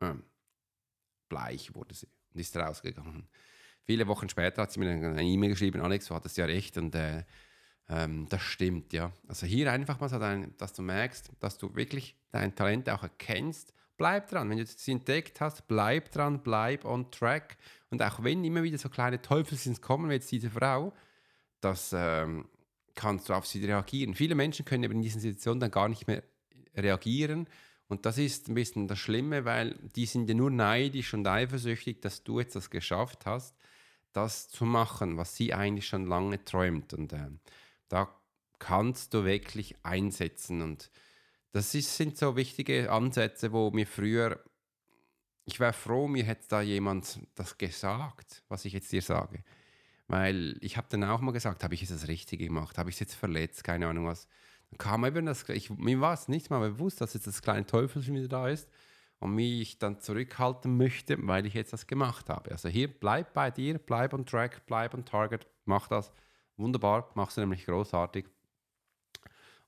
Ähm, 0.00 0.24
bleich 1.28 1.74
wurde 1.74 1.94
sie 1.94 2.08
und 2.32 2.40
ist 2.40 2.56
rausgegangen. 2.56 3.28
Viele 3.84 4.06
Wochen 4.08 4.28
später 4.28 4.62
hat 4.62 4.72
sie 4.72 4.80
mir 4.80 4.90
eine 4.90 5.22
E-Mail 5.22 5.50
geschrieben, 5.50 5.80
Alex, 5.80 6.06
du 6.06 6.14
hattest 6.14 6.36
ja 6.36 6.46
recht 6.46 6.76
und 6.78 6.94
äh, 6.94 7.24
ähm, 7.88 8.26
das 8.30 8.40
stimmt, 8.42 8.92
ja. 8.92 9.12
Also 9.28 9.46
hier 9.46 9.70
einfach 9.70 10.00
mal 10.00 10.08
so, 10.08 10.18
dein, 10.18 10.56
dass 10.56 10.72
du 10.72 10.82
merkst, 10.82 11.30
dass 11.40 11.58
du 11.58 11.74
wirklich 11.74 12.16
dein 12.30 12.54
Talent 12.54 12.88
auch 12.88 13.02
erkennst 13.02 13.74
bleib 13.96 14.28
dran. 14.28 14.50
Wenn 14.50 14.58
du 14.58 14.64
das 14.64 14.88
entdeckt 14.88 15.40
hast, 15.40 15.66
bleib 15.68 16.10
dran, 16.10 16.42
bleib 16.42 16.84
on 16.84 17.10
track. 17.10 17.56
Und 17.90 18.02
auch 18.02 18.22
wenn 18.22 18.44
immer 18.44 18.62
wieder 18.62 18.78
so 18.78 18.88
kleine 18.88 19.22
Teufelchen 19.22 19.80
kommen, 19.80 20.10
wie 20.10 20.14
jetzt 20.14 20.30
diese 20.30 20.50
Frau, 20.50 20.92
das, 21.60 21.94
ähm, 21.96 22.48
kannst 22.94 23.28
du 23.28 23.34
auf 23.34 23.46
sie 23.46 23.64
reagieren. 23.64 24.14
Viele 24.14 24.34
Menschen 24.34 24.64
können 24.64 24.84
eben 24.84 24.94
in 24.94 25.02
diesen 25.02 25.20
Situationen 25.20 25.60
dann 25.60 25.70
gar 25.70 25.88
nicht 25.88 26.06
mehr 26.06 26.22
reagieren. 26.76 27.48
Und 27.88 28.06
das 28.06 28.18
ist 28.18 28.48
ein 28.48 28.54
bisschen 28.54 28.88
das 28.88 28.98
Schlimme, 28.98 29.44
weil 29.44 29.76
die 29.94 30.06
sind 30.06 30.28
ja 30.28 30.34
nur 30.34 30.50
neidisch 30.50 31.14
und 31.14 31.26
eifersüchtig, 31.26 32.00
dass 32.00 32.24
du 32.24 32.40
jetzt 32.40 32.56
das 32.56 32.70
geschafft 32.70 33.26
hast, 33.26 33.56
das 34.12 34.48
zu 34.48 34.64
machen, 34.64 35.16
was 35.16 35.36
sie 35.36 35.52
eigentlich 35.52 35.86
schon 35.86 36.06
lange 36.06 36.44
träumt. 36.44 36.94
Und 36.94 37.12
äh, 37.12 37.30
da 37.88 38.14
kannst 38.58 39.12
du 39.12 39.24
wirklich 39.24 39.76
einsetzen. 39.82 40.62
Und 40.62 40.90
das 41.54 41.72
ist, 41.72 41.96
sind 41.96 42.18
so 42.18 42.34
wichtige 42.34 42.90
Ansätze, 42.90 43.52
wo 43.52 43.70
mir 43.70 43.86
früher, 43.86 44.42
ich 45.44 45.60
wäre 45.60 45.72
froh, 45.72 46.08
mir 46.08 46.24
hätte 46.24 46.48
da 46.48 46.60
jemand 46.60 47.20
das 47.36 47.56
gesagt, 47.56 48.42
was 48.48 48.64
ich 48.64 48.72
jetzt 48.72 48.90
dir 48.90 49.02
sage. 49.02 49.44
Weil 50.08 50.58
ich 50.60 50.76
habe 50.76 50.88
dann 50.90 51.04
auch 51.04 51.20
mal 51.20 51.30
gesagt, 51.30 51.62
habe 51.62 51.74
ich 51.74 51.80
jetzt 51.80 51.92
das 51.92 52.08
Richtige 52.08 52.46
gemacht? 52.46 52.76
Habe 52.76 52.90
ich 52.90 52.96
es 52.96 53.00
jetzt 53.00 53.14
verletzt? 53.14 53.62
Keine 53.62 53.86
Ahnung 53.86 54.06
was. 54.06 54.26
Dann 54.70 54.78
kam 54.78 55.04
eben 55.04 55.26
das, 55.26 55.48
ich, 55.48 55.70
mir 55.70 56.00
war 56.00 56.14
es 56.14 56.26
nicht 56.26 56.50
mal 56.50 56.58
bewusst, 56.58 57.00
dass 57.00 57.14
jetzt 57.14 57.28
das 57.28 57.40
kleine 57.40 57.64
Teufelchen 57.64 58.16
wieder 58.16 58.28
da 58.28 58.48
ist 58.48 58.68
und 59.20 59.36
mich 59.36 59.60
ich 59.60 59.78
dann 59.78 60.00
zurückhalten 60.00 60.76
möchte, 60.76 61.24
weil 61.24 61.46
ich 61.46 61.54
jetzt 61.54 61.72
das 61.72 61.86
gemacht 61.86 62.30
habe. 62.30 62.50
Also 62.50 62.68
hier, 62.68 62.88
bleib 62.88 63.32
bei 63.32 63.52
dir, 63.52 63.78
bleib 63.78 64.12
on 64.12 64.26
track, 64.26 64.66
bleib 64.66 64.92
on 64.92 65.04
target, 65.04 65.46
mach 65.66 65.86
das. 65.86 66.12
Wunderbar, 66.56 67.12
machst 67.14 67.36
du 67.36 67.42
nämlich 67.42 67.64
großartig. 67.64 68.26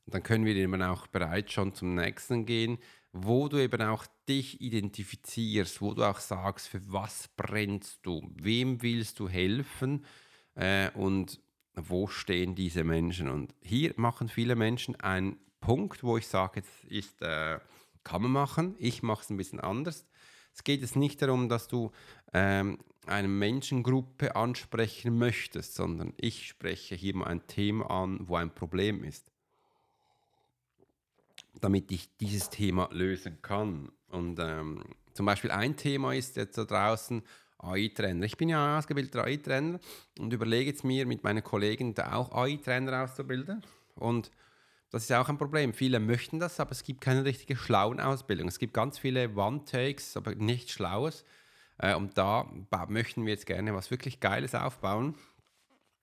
Dann 0.07 0.23
können 0.23 0.45
wir 0.45 0.55
eben 0.55 0.83
auch 0.83 1.07
bereits 1.09 1.53
schon 1.53 1.75
zum 1.75 1.95
nächsten 1.95 2.47
gehen, 2.47 2.79
wo 3.13 3.49
du 3.49 3.59
eben 3.59 3.83
auch 3.83 4.07
dich 4.29 4.61
identifizierst, 4.61 5.81
wo 5.81 5.95
du 5.95 6.05
auch 6.05 6.21
sagst, 6.21 6.69
für 6.69 6.81
was 6.93 7.29
brennst 7.37 8.01
du, 8.03 8.29
wem 8.35 8.83
willst 8.83 9.19
du 9.19 9.29
helfen 9.29 10.05
äh, 10.55 10.91
und 10.93 11.41
wo 11.75 12.07
stehen 12.07 12.55
diese 12.55 12.85
Menschen. 12.85 13.29
Und 13.29 13.55
hier 13.61 13.93
machen 13.97 14.29
viele 14.29 14.57
Menschen 14.57 14.97
einen 14.97 15.39
Punkt, 15.61 16.03
wo 16.03 16.17
ich 16.17 16.27
sage, 16.27 16.61
jetzt 16.61 16.85
ist, 16.85 17.23
äh, 17.23 17.59
kann 18.05 18.23
man 18.23 18.31
machen, 18.31 18.77
ich 18.79 19.03
mache 19.03 19.23
es 19.23 19.31
ein 19.31 19.37
bisschen 19.37 19.61
anders. 19.61 20.07
Es 20.55 20.65
geht 20.65 20.81
jetzt 20.81 20.97
nicht 20.97 21.21
darum, 21.21 21.49
dass 21.49 21.69
du 21.69 21.91
ähm, 22.33 22.79
eine 23.07 23.29
Menschengruppe 23.29 24.37
ansprechen 24.37 25.19
möchtest, 25.19 25.75
sondern 25.75 26.15
ich 26.17 26.47
spreche 26.47 26.95
hier 26.95 27.15
mal 27.15 27.27
ein 27.27 27.47
Thema 27.47 27.91
an, 27.91 28.21
wo 28.27 28.37
ein 28.37 28.55
Problem 28.55 29.05
ist, 29.05 29.31
damit 31.61 31.91
ich 31.91 32.17
dieses 32.19 32.51
Thema 32.51 32.89
lösen 32.93 33.41
kann. 33.43 33.91
Und 34.09 34.39
ähm, 34.39 34.83
zum 35.15 35.27
Beispiel 35.27 35.51
ein 35.51 35.77
Thema 35.77 36.15
ist 36.15 36.37
jetzt 36.37 36.59
da 36.59 36.65
draußen, 36.65 37.23
AI-Trainer. 37.59 38.25
Ich 38.27 38.37
bin 38.37 38.49
ja 38.49 38.79
ausgebildeter 38.79 39.25
AI-Trainer 39.25 39.81
und 40.19 40.33
überlege 40.33 40.71
jetzt 40.71 40.85
mir 40.85 41.07
mit 41.07 41.25
meinen 41.25 41.43
Kollegen 41.43 41.95
da 41.95 42.13
auch 42.13 42.33
AI-Trainer 42.33 43.03
auszubilden. 43.05 43.65
Und 43.95 44.31
das 44.91 45.05
ist 45.05 45.13
auch 45.13 45.29
ein 45.29 45.39
Problem. 45.39 45.73
Viele 45.73 45.99
möchten 45.99 46.39
das, 46.39 46.61
aber 46.61 46.73
es 46.73 46.85
gibt 46.85 47.01
keine 47.01 47.25
richtige 47.25 47.57
schlauen 47.57 47.99
Ausbildung. 47.99 48.49
Es 48.49 48.59
gibt 48.59 48.75
ganz 48.75 48.99
viele 48.99 49.35
One-Takes, 49.35 50.17
aber 50.17 50.35
nichts 50.35 50.73
Schlaues. 50.73 51.25
Äh, 51.79 51.95
und 51.95 52.17
da 52.17 52.51
möchten 52.89 53.25
wir 53.25 53.33
jetzt 53.33 53.47
gerne 53.47 53.75
was 53.75 53.91
wirklich 53.91 54.21
Geiles 54.21 54.55
aufbauen, 54.55 55.15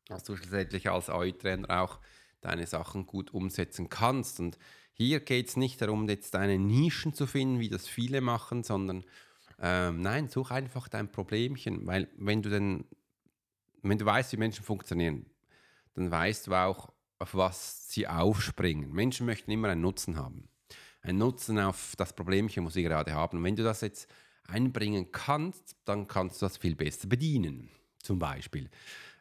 dass 0.08 0.24
du 0.24 0.36
schlussendlich 0.36 0.90
als 0.90 1.10
AI-Trainer 1.10 1.82
auch 1.82 2.00
deine 2.42 2.68
Sachen 2.68 3.06
gut 3.06 3.34
umsetzen 3.34 3.90
kannst. 3.90 4.40
Und 4.40 4.58
hier 4.94 5.20
geht 5.20 5.50
es 5.50 5.58
nicht 5.58 5.82
darum, 5.82 6.08
jetzt 6.08 6.34
deine 6.34 6.58
Nischen 6.58 7.14
zu 7.14 7.26
finden, 7.28 7.60
wie 7.60 7.70
das 7.70 7.88
viele 7.88 8.22
machen, 8.22 8.64
sondern 8.64 9.04
ähm, 9.60 10.02
nein, 10.02 10.30
such 10.30 10.52
einfach 10.52 10.88
dein 10.88 11.12
Problemchen, 11.12 11.86
weil 11.88 12.10
wenn 12.18 12.42
du 12.42 12.50
denn, 12.50 12.86
wenn 13.82 13.98
du 13.98 14.06
weißt, 14.06 14.34
wie 14.34 14.38
Menschen 14.38 14.64
funktionieren, 14.64 15.26
dann 15.96 16.12
weißt 16.12 16.48
du 16.48 16.54
auch, 16.54 16.92
auf 17.20 17.36
was 17.36 17.90
sie 17.90 18.08
aufspringen. 18.08 18.92
Menschen 18.92 19.26
möchten 19.26 19.52
immer 19.52 19.70
einen 19.70 19.82
Nutzen 19.82 20.18
haben. 20.18 20.50
Einen 21.02 21.20
Nutzen 21.20 21.60
auf 21.60 21.96
das 21.98 22.14
Problemchen, 22.14 22.66
was 22.66 22.74
sie 22.74 22.84
gerade 22.84 23.14
haben. 23.14 23.38
Und 23.38 23.44
wenn 23.44 23.56
du 23.56 23.64
das 23.64 23.82
jetzt 23.82 24.10
einbringen 24.48 25.12
kannst, 25.12 25.76
dann 25.86 26.08
kannst 26.08 26.42
du 26.42 26.46
das 26.46 26.58
viel 26.58 26.76
besser 26.76 27.08
bedienen. 27.08 27.70
Zum 28.00 28.20
Beispiel. 28.20 28.70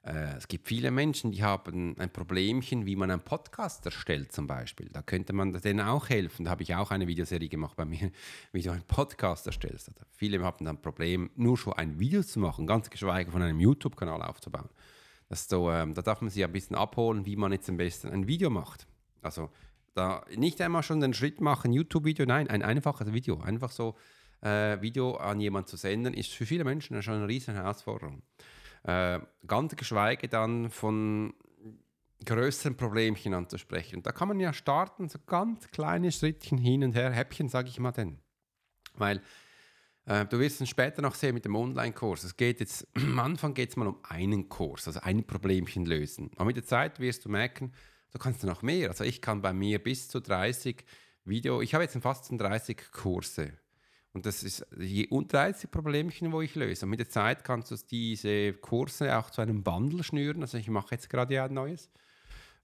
Äh, 0.05 0.37
es 0.37 0.49
gibt 0.49 0.67
viele 0.67 0.91
Menschen, 0.91 1.31
die 1.31 1.43
haben 1.43 1.97
ein 1.99 2.13
Problemchen, 2.13 2.87
wie 2.87 2.97
man 2.97 3.11
einen 3.11 3.23
Podcast 3.23 3.85
erstellt 3.87 4.33
zum 4.33 4.47
Beispiel. 4.47 4.89
Da 4.93 5.03
könnte 5.03 5.33
man 5.33 5.53
denen 5.53 5.81
auch 5.81 6.09
helfen. 6.09 6.45
Da 6.45 6.51
habe 6.51 6.63
ich 6.63 6.75
auch 6.75 6.91
eine 6.91 7.07
Videoserie 7.07 7.49
gemacht 7.49 7.77
bei 7.77 7.85
mir, 7.85 8.11
wie 8.53 8.63
du 8.63 8.73
einen 8.73 8.83
Podcast 8.83 9.47
erstellst. 9.47 9.89
Also 9.89 10.03
viele 10.11 10.43
haben 10.43 10.65
dann 10.65 10.77
ein 10.77 10.83
Problem, 10.83 11.31
nur 11.37 11.57
schon 11.57 11.75
ein 11.75 12.01
Video 12.01 12.23
zu 12.23 12.41
machen, 12.41 12.67
ganz 12.67 12.91
geschweige 12.91 13.31
von 13.31 13.43
einem 13.43 13.61
YouTube-Kanal 13.61 14.23
aufzubauen. 14.23 14.69
Das 15.29 15.49
so, 15.49 15.71
ähm, 15.71 15.95
da 15.95 16.03
darf 16.03 16.21
man 16.21 16.31
sich 16.31 16.45
ein 16.45 16.53
bisschen 16.53 16.77
abholen, 16.77 17.25
wie 17.25 17.37
man 17.37 17.53
jetzt 17.53 17.69
am 17.69 17.77
besten 17.77 18.09
ein 18.09 18.27
Video 18.27 18.51
macht. 18.51 18.87
Also 19.23 19.51
da 19.95 20.25
nicht 20.35 20.61
einmal 20.61 20.83
schon 20.83 21.01
den 21.01 21.15
Schritt 21.15 21.41
machen, 21.41 21.73
YouTube-Video, 21.73 22.27
nein, 22.27 22.49
ein 22.49 22.63
einfaches 22.63 23.13
Video. 23.13 23.41
Einfach 23.41 23.71
so 23.71 23.95
äh, 24.43 24.81
Video 24.83 25.15
an 25.15 25.41
jemanden 25.41 25.69
zu 25.69 25.77
senden, 25.77 26.13
ist 26.13 26.33
für 26.33 26.45
viele 26.45 26.65
Menschen 26.65 27.01
schon 27.03 27.15
eine 27.15 27.29
riesen 27.29 27.55
Herausforderung. 27.55 28.23
Äh, 28.85 29.21
ganz 29.47 29.77
geschweige 29.77 30.29
dann 30.29 30.71
von 30.71 31.35
größeren 32.25 32.77
Problemchen 32.77 33.35
anzusprechen. 33.35 34.03
Da 34.03 34.13
kann 34.13 34.29
man 34.29 34.41
ja 34.41 34.53
starten, 34.53 35.09
so 35.09 35.19
ganz 35.27 35.69
kleine 35.69 36.13
Schrittchen 36.13 36.59
hin 36.59 36.85
und 36.85 36.95
her, 36.95 37.11
Häppchen, 37.11 37.49
sage 37.49 37.69
ich 37.69 37.79
mal 37.79 37.93
denn. 37.93 38.19
Weil 38.95 39.21
äh, 40.07 40.25
du 40.27 40.39
wirst 40.39 40.61
es 40.61 40.69
später 40.69 41.03
noch 41.03 41.15
sehen 41.15 41.35
mit 41.35 41.45
dem 41.45 41.55
Online-Kurs. 41.55 42.25
Es 42.25 42.37
geht 42.37 42.61
jetzt, 42.61 42.87
am 42.95 43.19
Anfang 43.19 43.55
geht 43.55 43.71
es 43.71 43.77
mal 43.77 43.87
um 43.87 43.99
einen 44.03 44.49
Kurs, 44.49 44.87
also 44.87 45.01
ein 45.01 45.25
Problemchen 45.25 45.87
lösen. 45.87 46.31
Aber 46.37 46.47
mit 46.47 46.57
der 46.57 46.65
Zeit 46.65 47.01
wirst 47.01 47.25
du 47.25 47.29
merken, 47.29 47.73
du 48.13 48.19
kannst 48.19 48.43
noch 48.45 48.63
mehr. 48.63 48.89
Also 48.89 49.05
ich 49.05 49.21
kann 49.21 49.43
bei 49.43 49.53
mir 49.53 49.83
bis 49.83 50.09
zu 50.09 50.21
30 50.21 50.85
Video, 51.25 51.61
ich 51.61 51.75
habe 51.75 51.85
jetzt 51.85 51.97
fast 51.99 52.29
30 52.31 52.91
Kurse 52.91 53.53
und 54.13 54.27
das 54.27 54.43
ist 54.43 54.67
je 54.79 55.09
30 55.11 55.71
Problemchen, 55.71 56.33
wo 56.33 56.43
ich 56.43 56.55
löse. 56.55 56.85
Und 56.85 56.91
mit 56.91 57.01
der 57.01 57.09
Zeit 57.09 57.45
kannst 57.45 57.71
du 57.71 57.77
diese 57.91 58.53
Kurse 58.53 59.17
auch 59.17 59.31
zu 59.31 59.41
einem 59.41 59.63
Bundle 59.63 60.05
schnüren. 60.05 60.43
Also 60.43 60.59
ich 60.59 60.69
mache 60.69 60.95
jetzt 60.95 61.09
gerade 61.09 61.35
ja 61.35 61.47
ein 61.47 61.55
neues, 61.55 61.91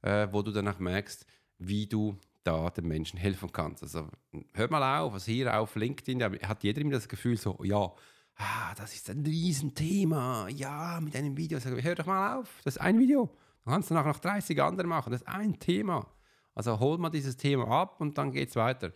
äh, 0.03 0.29
wo 0.31 0.43
du 0.43 0.51
danach 0.51 0.79
merkst, 0.79 1.25
wie 1.59 1.87
du 1.87 2.19
da 2.45 2.69
den 2.71 2.87
Menschen 2.87 3.19
helfen 3.19 3.51
kannst. 3.51 3.83
Also 3.83 4.09
hör 4.53 4.71
mal 4.71 5.01
auf, 5.01 5.15
also 5.15 5.33
hier 5.33 5.59
auf 5.59 5.75
LinkedIn 5.75 6.19
da 6.19 6.31
hat 6.47 6.65
jeder 6.65 6.83
immer 6.83 6.93
das 6.93 7.09
Gefühl 7.09 7.39
so, 7.39 7.59
ja, 7.63 7.93
ah, 8.37 8.75
das 8.77 8.95
ist 8.95 9.09
ein 9.11 9.25
Riesenthema, 9.25 10.49
ja, 10.49 11.01
mit 11.01 11.17
einem 11.17 11.37
Video. 11.37 11.59
Sag, 11.59 11.83
hör 11.83 11.95
doch 11.95 12.07
mal 12.07 12.39
auf, 12.39 12.61
das 12.65 12.77
ist 12.77 12.83
ein 12.83 12.99
Video. 12.99 13.31
Du 13.65 13.71
kannst 13.71 13.91
danach 13.91 14.07
noch 14.07 14.19
30 14.19 14.63
andere 14.63 14.87
machen, 14.87 15.13
das 15.13 15.23
ist 15.23 15.29
ein 15.29 15.59
Thema. 15.59 16.07
Also 16.55 16.79
hol 16.79 16.99
mal 16.99 17.11
dieses 17.11 17.37
Thema 17.37 17.69
ab 17.69 18.01
und 18.01 18.19
dann 18.19 18.33
geht 18.33 18.51
es 18.51 18.57
weiter. 18.57 18.93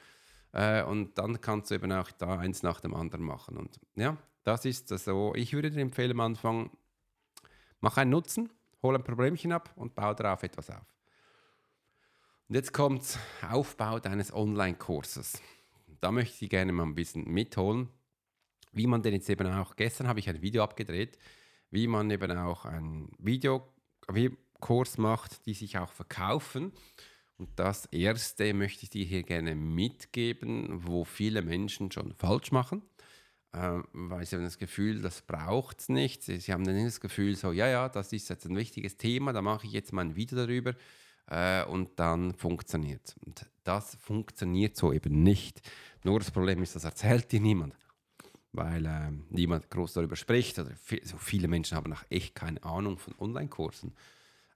Äh, 0.52 0.82
und 0.84 1.16
dann 1.18 1.40
kannst 1.40 1.70
du 1.70 1.74
eben 1.74 1.92
auch 1.92 2.10
da 2.12 2.38
eins 2.38 2.62
nach 2.62 2.80
dem 2.80 2.94
anderen 2.94 3.24
machen. 3.24 3.56
Und 3.56 3.80
ja, 3.94 4.16
das 4.44 4.64
ist 4.64 4.88
so. 4.88 5.34
Ich 5.34 5.52
würde 5.52 5.70
dir 5.70 5.80
empfehlen, 5.80 6.12
am 6.12 6.20
Anfang, 6.20 6.70
mach 7.80 7.96
einen 7.96 8.10
Nutzen, 8.10 8.50
hol 8.82 8.94
ein 8.94 9.04
Problemchen 9.04 9.52
ab 9.52 9.70
und 9.76 9.94
baue 9.94 10.14
darauf 10.14 10.42
etwas 10.42 10.70
auf. 10.70 10.94
Und 12.48 12.56
jetzt 12.56 12.72
kommt 12.72 13.18
Aufbau 13.48 13.98
deines 13.98 14.32
Online-Kurses. 14.32 15.40
Da 16.00 16.10
möchte 16.10 16.44
ich 16.44 16.50
gerne 16.50 16.72
mal 16.72 16.82
ein 16.82 16.94
bisschen 16.94 17.24
mitholen, 17.24 17.88
wie 18.72 18.86
man 18.86 19.02
denn 19.02 19.14
jetzt 19.14 19.30
eben 19.30 19.46
auch, 19.46 19.76
gestern 19.76 20.08
habe 20.08 20.18
ich 20.18 20.28
ein 20.28 20.42
Video 20.42 20.62
abgedreht, 20.62 21.18
wie 21.70 21.86
man 21.86 22.10
eben 22.10 22.36
auch 22.36 22.64
einen 22.64 23.10
Videokurs 23.18 24.98
macht, 24.98 25.46
die 25.46 25.54
sich 25.54 25.78
auch 25.78 25.92
verkaufen. 25.92 26.72
Und 27.42 27.48
das 27.56 27.86
erste 27.86 28.54
möchte 28.54 28.84
ich 28.84 28.90
dir 28.90 29.04
hier 29.04 29.24
gerne 29.24 29.56
mitgeben, 29.56 30.86
wo 30.86 31.04
viele 31.04 31.42
Menschen 31.42 31.90
schon 31.90 32.14
falsch 32.14 32.52
machen, 32.52 32.82
äh, 33.52 33.80
weil 33.92 34.24
sie 34.24 34.36
haben 34.36 34.44
das 34.44 34.58
Gefühl, 34.58 35.02
das 35.02 35.22
braucht 35.22 35.80
es 35.80 35.88
nicht. 35.88 36.22
Sie, 36.22 36.38
sie, 36.38 36.52
haben 36.52 36.62
dann 36.62 36.84
das 36.84 37.00
Gefühl, 37.00 37.34
so, 37.34 37.50
ja, 37.50 37.66
ja, 37.66 37.88
das 37.88 38.12
ist 38.12 38.28
jetzt 38.28 38.46
ein 38.46 38.54
wichtiges 38.54 38.96
Thema, 38.96 39.32
da 39.32 39.42
mache 39.42 39.66
ich 39.66 39.72
jetzt 39.72 39.92
mal 39.92 40.02
ein 40.02 40.14
Video 40.14 40.38
darüber 40.38 40.74
äh, 41.26 41.64
und 41.64 41.98
dann 41.98 42.32
funktioniert 42.34 43.00
es. 43.06 43.14
Und 43.26 43.50
das 43.64 43.96
funktioniert 43.96 44.76
so 44.76 44.92
eben 44.92 45.24
nicht. 45.24 45.62
Nur 46.04 46.20
das 46.20 46.30
Problem 46.30 46.62
ist, 46.62 46.76
das 46.76 46.84
erzählt 46.84 47.32
dir 47.32 47.40
niemand 47.40 47.74
weil 48.54 48.84
äh, 48.84 49.10
niemand 49.30 49.70
groß 49.70 49.94
darüber 49.94 50.14
spricht. 50.14 50.58
Oder 50.58 50.72
so 51.04 51.16
viele 51.16 51.48
Menschen 51.48 51.74
haben 51.74 51.90
auch 51.90 52.04
echt 52.10 52.34
keine 52.34 52.62
Ahnung 52.62 52.98
von 52.98 53.14
Online-Kursen. 53.18 53.94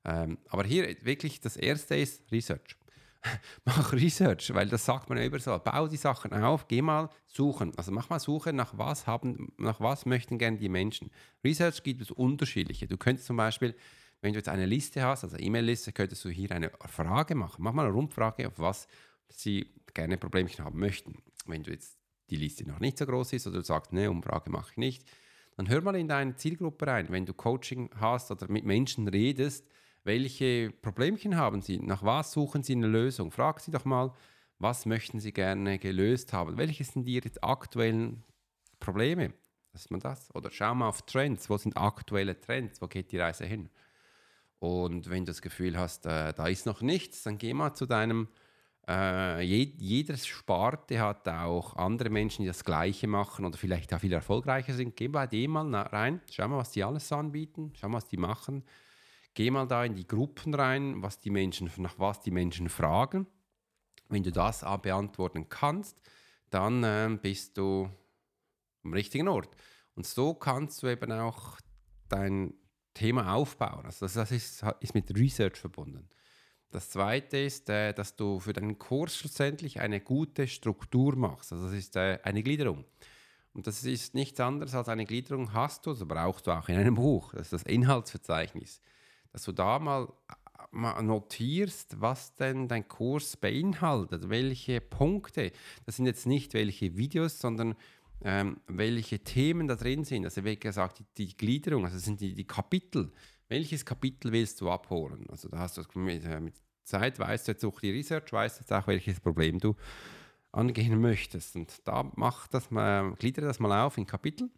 Ähm, 0.07 0.39
aber 0.49 0.65
hier 0.65 0.97
wirklich 1.03 1.41
das 1.41 1.57
erste 1.57 1.97
ist 1.97 2.23
Research. 2.31 2.77
mach 3.65 3.93
Research, 3.93 4.55
weil 4.55 4.69
das 4.69 4.85
sagt 4.85 5.09
man 5.09 5.19
ja 5.19 5.25
immer 5.25 5.41
so. 5.41 5.59
Bau 5.59 5.89
die 5.89 5.97
Sachen 5.97 6.33
auf, 6.33 6.69
geh 6.69 6.81
mal 6.81 7.11
suchen. 7.27 7.73
Also 7.77 7.91
mach 7.91 8.09
mal 8.09 8.21
Suche, 8.21 8.53
nach 8.53 8.79
was 8.79 9.07
haben, 9.07 9.53
nach 9.59 9.81
was 9.81 10.07
möchten 10.07 10.39
gerne 10.39 10.59
die 10.59 10.69
Menschen. 10.69 11.11
Research 11.45 11.83
gibt 11.83 12.03
es 12.03 12.11
unterschiedliche. 12.11 12.87
Du 12.87 12.97
könntest 12.97 13.27
zum 13.27 13.37
Beispiel, 13.37 13.75
wenn 14.21 14.33
du 14.33 14.39
jetzt 14.39 14.49
eine 14.49 14.67
Liste 14.67 15.03
hast, 15.03 15.25
also 15.25 15.37
E-Mail-Liste, 15.37 15.93
könntest 15.93 16.25
du 16.25 16.29
hier 16.29 16.53
eine 16.53 16.71
Frage 16.87 17.35
machen. 17.35 17.63
Mach 17.63 17.73
mal 17.73 17.85
eine 17.85 17.95
Rundfrage, 17.95 18.47
auf 18.47 18.59
was 18.59 18.87
sie 19.29 19.73
gerne 19.93 20.17
Problemchen 20.17 20.65
haben 20.65 20.79
möchten. 20.79 21.23
Wenn 21.47 21.63
du 21.63 21.71
jetzt 21.73 21.99
die 22.31 22.37
Liste 22.37 22.67
noch 22.67 22.81
nicht 22.81 22.99
so 22.99 23.07
groß 23.07 23.33
ist 23.33 23.47
oder 23.47 23.59
du 23.59 23.65
sagst, 23.65 23.93
ne, 23.93 24.11
Umfrage 24.11 24.51
mache 24.51 24.71
ich 24.73 24.77
nicht, 24.77 25.05
dann 25.57 25.69
hör 25.69 25.81
mal 25.81 25.97
in 25.97 26.09
deine 26.09 26.37
Zielgruppe 26.37 26.87
rein. 26.87 27.07
Wenn 27.11 27.25
du 27.25 27.33
Coaching 27.33 27.91
hast 27.97 28.31
oder 28.31 28.49
mit 28.51 28.65
Menschen 28.65 29.09
redest, 29.09 29.67
Welche 30.07 30.71
Problemchen 30.83 31.37
haben 31.37 31.63
Sie? 31.63 31.79
Nach 31.79 32.05
was 32.05 32.31
suchen 32.31 32.63
Sie 32.63 32.75
eine 32.75 32.87
Lösung? 32.87 33.33
Frag 33.33 33.59
Sie 33.59 33.73
doch 33.73 33.85
mal, 33.85 34.15
was 34.61 34.87
möchten 34.87 35.19
Sie 35.19 35.33
gerne 35.33 35.81
gelöst 35.81 36.33
haben? 36.33 36.57
Welche 36.57 36.85
sind 36.85 37.09
Ihre 37.09 37.29
aktuellen 37.43 38.23
Probleme? 38.79 39.33
Dass 39.73 39.91
man 39.91 39.99
das? 39.99 40.33
Oder 40.33 40.53
schau 40.53 40.77
mal 40.77 40.87
auf 40.91 41.03
Trends. 41.03 41.51
Wo 41.51 41.57
sind 41.57 41.77
aktuelle 41.77 42.41
Trends? 42.41 42.81
Wo 42.81 42.87
geht 42.87 43.11
die 43.11 43.19
Reise 43.19 43.47
hin? 43.47 43.69
Und 44.61 45.11
wenn 45.11 45.25
du 45.25 45.31
das 45.31 45.43
Gefühl 45.43 45.77
hast, 45.77 46.07
äh, 46.07 46.33
da 46.33 46.47
ist 46.47 46.67
noch 46.67 46.83
nichts, 46.83 47.25
dann 47.25 47.37
geh 47.37 47.53
mal 47.53 47.75
zu 47.75 47.85
deinem 47.85 48.29
äh, 48.89 49.43
je, 49.43 49.73
jeder 49.77 50.17
Sparte 50.17 51.01
hat 51.01 51.27
auch 51.27 51.75
andere 51.75 52.11
Menschen, 52.11 52.43
die 52.43 52.49
das 52.49 52.65
Gleiche 52.65 53.09
machen 53.09 53.45
oder 53.45 53.59
vielleicht 53.59 53.93
auch 53.93 53.99
viel 53.99 54.13
erfolgreicher 54.13 54.73
sind. 54.73 54.95
Geh 54.95 55.09
bei 55.09 55.27
dem 55.27 55.51
mal 55.51 55.75
rein, 55.75 56.21
schau 56.31 56.47
mal, 56.47 56.59
was 56.59 56.71
die 56.71 56.85
alles 56.85 57.11
anbieten, 57.11 57.73
schau 57.75 57.89
mal, 57.89 57.97
was 57.97 58.07
die 58.07 58.19
machen. 58.19 58.63
Geh 59.37 59.51
mal 59.51 59.69
da 59.69 59.85
in 59.85 59.95
die 59.95 60.07
Gruppen 60.07 60.55
rein, 60.55 61.03
was 61.03 61.19
die 61.19 61.29
Menschen, 61.29 61.71
nach 61.77 61.99
was 61.99 62.23
die 62.23 62.31
Menschen 62.31 62.71
fragen. 62.71 63.27
Wenn 64.09 64.23
du 64.23 64.33
das 64.33 64.65
beantworten 64.81 65.51
kannst, 65.51 66.01
dann 66.49 66.83
äh, 66.83 67.19
bist 67.21 67.59
du 67.59 67.91
am 68.83 68.95
richtigen 68.95 69.29
Ort. 69.29 69.55
Und 69.95 70.07
so 70.07 70.33
kannst 70.33 70.83
du 70.83 70.87
eben 70.87 71.13
auch 71.13 71.59
dein 72.09 72.55
Thema 72.95 73.35
aufbauen. 73.35 73.85
Also 73.85 74.07
das 74.07 74.33
ist, 74.33 74.65
ist 74.81 74.95
mit 74.95 75.15
Research 75.15 75.59
verbunden. 75.59 76.09
Das 76.71 76.89
zweite 76.89 77.37
ist, 77.37 77.69
äh, 77.69 77.93
dass 77.93 78.17
du 78.17 78.41
für 78.41 78.55
deinen 78.55 78.79
Kurs 78.79 79.19
schlussendlich 79.19 79.81
eine 79.81 80.01
gute 80.01 80.49
Struktur 80.49 81.15
machst. 81.15 81.53
Also 81.53 81.67
das 81.67 81.75
ist 81.75 81.95
äh, 81.97 82.21
eine 82.23 82.43
Gliederung. 82.43 82.87
Und 83.53 83.67
das 83.67 83.85
ist 83.85 84.15
nichts 84.15 84.41
anderes 84.41 84.75
als 84.75 84.89
eine 84.89 85.05
Gliederung 85.05 85.53
hast 85.53 85.85
du, 85.85 85.93
das 85.93 86.09
brauchst 86.09 86.47
du 86.47 86.53
auch 86.53 86.71
in 86.71 86.77
einem 86.77 86.95
Buch. 86.95 87.35
Das 87.35 87.43
ist 87.43 87.53
das 87.53 87.63
Inhaltsverzeichnis. 87.65 88.81
Dass 89.37 89.45
du 89.45 89.53
da 89.53 89.79
mal, 89.79 90.11
mal 90.71 91.03
notierst, 91.03 92.01
was 92.01 92.35
denn 92.37 92.69
dein 92.69 92.89
Kurs 92.89 93.37
beinhaltet, 93.37 94.31
welche 94.31 94.81
Punkte. 94.81 95.53
Das 95.85 95.97
sind 95.97 96.07
jetzt 96.07 96.25
nicht 96.25 96.55
welche 96.55 96.97
Videos, 96.97 97.39
sondern 97.39 97.75
ähm, 98.25 98.63
welche 98.67 99.19
Themen 99.19 99.69
da 99.69 99.75
drin 99.75 100.05
sind. 100.05 100.25
Also 100.25 100.43
wie 100.43 100.57
gesagt, 100.57 101.01
die, 101.01 101.05
die 101.19 101.37
Gliederung, 101.37 101.85
also 101.85 101.99
sind 101.99 102.23
die, 102.23 102.33
die 102.33 102.47
Kapitel. 102.47 103.13
Welches 103.51 103.85
Kapitel 103.85 104.33
willst 104.33 104.63
du 104.63 104.71
abholen? 104.71 105.27
Also 105.29 105.51
da 105.51 105.59
hast 105.59 105.77
du 105.77 105.83
mit, 105.99 106.25
äh, 106.25 106.41
mit 106.41 106.55
Zeit 106.83 107.19
weißt 107.19 107.47
du 107.47 107.53
jetzt 107.53 107.63
durch 107.63 107.81
die 107.81 107.91
Research, 107.91 108.33
weißt 108.33 108.59
du 108.59 108.61
jetzt 108.63 108.73
auch, 108.73 108.87
welches 108.87 109.21
Problem 109.21 109.59
du 109.59 109.77
angehen 110.51 110.99
möchtest. 110.99 111.57
Und 111.57 111.87
da 111.87 112.11
mach 112.17 112.47
das 112.47 112.71
mal, 112.71 113.13
gliedere 113.17 113.45
das 113.45 113.61
mal 113.61 113.85
auf 113.85 113.99
in 113.99 114.07
Kapitel 114.07 114.49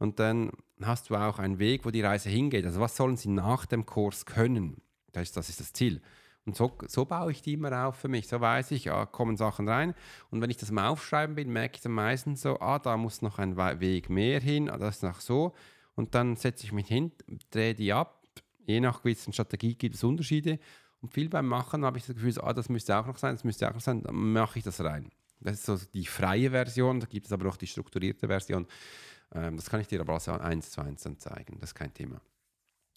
und 0.00 0.18
dann 0.18 0.50
hast 0.80 1.10
du 1.10 1.14
auch 1.14 1.38
einen 1.38 1.58
Weg, 1.58 1.84
wo 1.84 1.90
die 1.90 2.00
Reise 2.00 2.30
hingeht. 2.30 2.64
Also 2.64 2.80
was 2.80 2.96
sollen 2.96 3.18
sie 3.18 3.28
nach 3.28 3.66
dem 3.66 3.84
Kurs 3.84 4.24
können? 4.24 4.78
Das 5.12 5.24
ist 5.24 5.36
das, 5.36 5.50
ist 5.50 5.60
das 5.60 5.74
Ziel. 5.74 6.00
Und 6.46 6.56
so, 6.56 6.72
so 6.88 7.04
baue 7.04 7.30
ich 7.32 7.42
die 7.42 7.52
immer 7.52 7.86
auf 7.86 7.96
für 7.96 8.08
mich. 8.08 8.26
So 8.26 8.40
weiß 8.40 8.70
ich, 8.70 8.86
ja, 8.86 9.04
kommen 9.04 9.36
Sachen 9.36 9.68
rein. 9.68 9.94
Und 10.30 10.40
wenn 10.40 10.48
ich 10.48 10.56
das 10.56 10.70
mal 10.70 10.88
aufschreiben 10.88 11.36
bin, 11.36 11.52
merke 11.52 11.76
ich 11.76 11.82
dann 11.82 11.92
meistens 11.92 12.40
so, 12.40 12.58
ah, 12.60 12.78
da 12.78 12.96
muss 12.96 13.20
noch 13.20 13.38
ein 13.38 13.58
Weg 13.58 14.08
mehr 14.08 14.40
hin, 14.40 14.70
ah, 14.70 14.78
das 14.78 14.96
ist 14.96 15.02
noch 15.02 15.20
so. 15.20 15.52
Und 15.96 16.14
dann 16.14 16.34
setze 16.34 16.64
ich 16.64 16.72
mich 16.72 16.88
hin, 16.88 17.12
drehe 17.50 17.74
die 17.74 17.92
ab. 17.92 18.24
Je 18.64 18.80
nach 18.80 19.02
gewissen 19.02 19.34
Strategie 19.34 19.74
gibt 19.74 19.96
es 19.96 20.02
Unterschiede. 20.02 20.58
Und 21.02 21.12
viel 21.12 21.28
beim 21.28 21.46
Machen 21.46 21.84
habe 21.84 21.98
ich 21.98 22.06
das 22.06 22.14
Gefühl, 22.14 22.32
so, 22.32 22.42
ah, 22.42 22.54
das 22.54 22.70
müsste 22.70 22.96
auch 22.96 23.06
noch 23.06 23.18
sein, 23.18 23.34
das 23.34 23.44
müsste 23.44 23.68
auch 23.68 23.74
noch 23.74 23.80
sein, 23.82 24.02
dann 24.02 24.14
mache 24.14 24.60
ich 24.60 24.64
das 24.64 24.80
rein. 24.80 25.10
Das 25.40 25.54
ist 25.54 25.66
so 25.66 25.78
die 25.92 26.06
freie 26.06 26.50
Version, 26.50 27.00
da 27.00 27.06
gibt 27.06 27.26
es 27.26 27.32
aber 27.32 27.48
auch 27.48 27.56
die 27.56 27.66
strukturierte 27.66 28.28
Version. 28.28 28.66
Ähm, 29.34 29.56
das 29.56 29.70
kann 29.70 29.80
ich 29.80 29.88
dir 29.88 30.00
aber 30.00 30.14
also 30.14 30.32
eins 30.32 30.70
zu 30.70 30.80
eins 30.80 31.02
dann 31.02 31.18
zeigen, 31.18 31.58
das 31.60 31.70
ist 31.70 31.74
kein 31.74 31.94
Thema. 31.94 32.20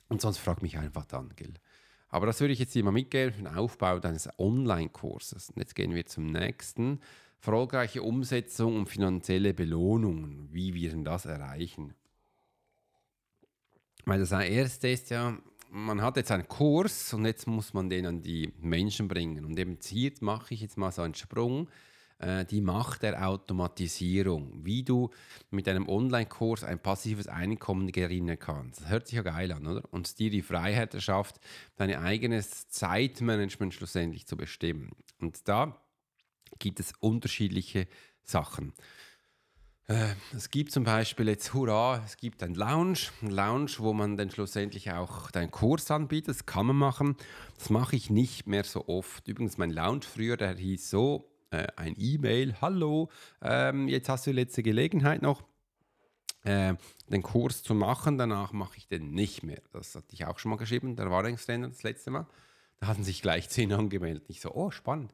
Und 0.10 0.22
sonst 0.22 0.38
frag 0.38 0.62
mich 0.62 0.78
einfach 0.78 1.06
dann, 1.06 1.32
gell. 1.36 1.54
Aber 2.10 2.28
das 2.28 2.40
würde 2.40 2.54
ich 2.54 2.60
jetzt 2.60 2.76
dir 2.76 2.84
mal 2.84 2.92
mitgeben 2.92 3.34
für 3.34 3.42
den 3.42 3.56
Aufbau 3.56 3.98
deines 3.98 4.30
Online-Kurses. 4.38 5.50
Und 5.50 5.58
jetzt 5.58 5.74
gehen 5.74 5.96
wir 5.96 6.06
zum 6.06 6.28
nächsten. 6.28 7.00
Erfolgreiche 7.40 8.04
Umsetzung 8.04 8.78
und 8.78 8.86
finanzielle 8.88 9.54
Belohnungen. 9.54 10.48
Wie 10.52 10.76
wir 10.76 10.92
denn 10.92 11.04
das 11.04 11.26
erreichen? 11.26 11.96
Weil 14.06 14.20
das 14.20 14.32
erste 14.32 14.90
ist 14.90 15.10
ja, 15.10 15.38
man 15.72 16.02
hat 16.02 16.18
jetzt 16.18 16.32
einen 16.32 16.48
Kurs 16.48 17.14
und 17.14 17.26
jetzt 17.26 17.48
muss 17.48 17.74
man 17.74 17.90
den 17.90 18.06
an 18.06 18.22
die 18.22 18.54
Menschen 18.60 19.08
bringen. 19.08 19.44
Und 19.44 19.58
eben 19.58 19.80
hier 19.84 20.12
mache 20.20 20.54
ich 20.54 20.62
jetzt 20.62 20.78
mal 20.78 20.92
so 20.92 21.02
einen 21.02 21.16
Sprung, 21.16 21.68
äh, 22.20 22.46
die 22.46 22.62
Macht 22.62 23.04
der 23.04 23.28
Automatisierung, 23.28 24.66
wie 24.66 24.84
du 24.84 25.10
mit 25.52 25.68
einem 25.68 25.88
Online-Kurs 25.88 26.64
ein 26.64 26.80
passives 26.80 27.28
Einkommen 27.28 27.92
generieren 27.92 28.38
kannst. 28.40 28.82
Das 28.82 28.90
hört 28.90 29.08
sich 29.08 29.18
ja 29.18 29.24
geil 29.24 29.52
an, 29.52 29.68
oder? 29.68 29.84
Und 29.92 30.20
dir 30.20 30.30
die 30.30 30.42
Freiheit 30.42 30.94
erschafft, 30.94 31.40
dein 31.76 31.94
eigenes 31.96 32.68
Zeitmanagement 32.70 33.74
schlussendlich 33.74 34.26
zu 34.26 34.38
bestimmen. 34.38 34.92
Und 35.20 35.48
da 35.48 35.78
gibt 36.60 36.80
es 36.80 36.94
unterschiedliche 37.00 37.88
Sachen. 38.24 38.74
Äh, 39.88 40.16
es 40.36 40.50
gibt 40.50 40.72
zum 40.72 40.86
Beispiel 40.86 41.28
jetzt, 41.28 41.54
hurra, 41.54 42.02
es 42.06 42.18
gibt 42.18 42.42
ein 42.42 42.56
Lounge, 42.56 43.00
ein 43.22 43.32
Lounge, 43.32 43.72
wo 43.80 43.94
man 43.94 44.16
dann 44.16 44.32
schlussendlich 44.32 44.92
auch 44.92 45.30
deinen 45.32 45.52
Kurs 45.52 45.92
anbietet. 45.92 46.30
Das 46.30 46.46
kann 46.46 46.68
man 46.68 46.78
machen. 46.78 47.18
Das 47.58 47.70
mache 47.70 47.96
ich 47.96 48.10
nicht 48.10 48.48
mehr 48.48 48.64
so 48.64 48.88
oft. 48.88 49.28
Übrigens, 49.28 49.58
mein 49.58 49.72
Lounge 49.72 50.02
früher, 50.02 50.38
der 50.38 50.56
hieß 50.56 50.90
so, 50.90 51.30
äh, 51.54 51.68
ein 51.76 51.96
E-Mail, 51.98 52.56
hallo, 52.62 53.10
ähm, 53.42 53.88
jetzt 53.88 54.10
hast 54.10 54.26
du 54.26 54.32
die 54.32 54.36
letzte 54.36 54.64
Gelegenheit 54.64 55.22
noch, 55.22 55.44
äh, 56.44 56.74
den 57.08 57.22
Kurs 57.22 57.64
zu 57.64 57.76
machen. 57.76 58.18
Danach 58.18 58.52
mache 58.52 58.78
ich 58.78 58.88
den 58.88 59.12
nicht 59.12 59.44
mehr. 59.44 59.62
Das 59.72 59.96
hatte 59.96 60.14
ich 60.14 60.26
auch 60.26 60.40
schon 60.40 60.50
mal 60.50 60.58
geschrieben, 60.58 60.96
der 60.96 61.10
Wahrungstrainer 61.10 61.70
das 61.70 61.84
letzte 61.84 62.12
Mal. 62.12 62.28
Da 62.80 62.88
hatten 62.88 63.04
sich 63.04 63.22
gleich 63.22 63.50
zehn 63.50 63.72
angemeldet. 63.72 64.26
Ich 64.28 64.42
so, 64.42 64.52
oh, 64.54 64.72
spannend. 64.72 65.14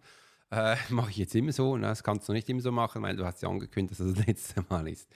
Äh, 0.49 0.78
Mache 0.89 1.12
ich 1.12 1.17
jetzt 1.17 1.36
immer 1.36 1.52
so. 1.52 1.75
Ne? 1.75 1.88
Das 1.88 2.04
kannst 2.04 2.28
du 2.30 2.34
nicht 2.34 2.49
immer 2.49 2.62
so 2.62 2.71
machen, 2.71 3.02
weil 3.02 3.15
du 3.15 3.25
hast 3.25 3.41
ja 3.41 3.49
angekündigt, 3.49 3.99
dass 3.99 4.08
das 4.08 4.15
das 4.15 4.25
letzte 4.28 4.65
Mal 4.69 4.88
ist. 4.88 5.10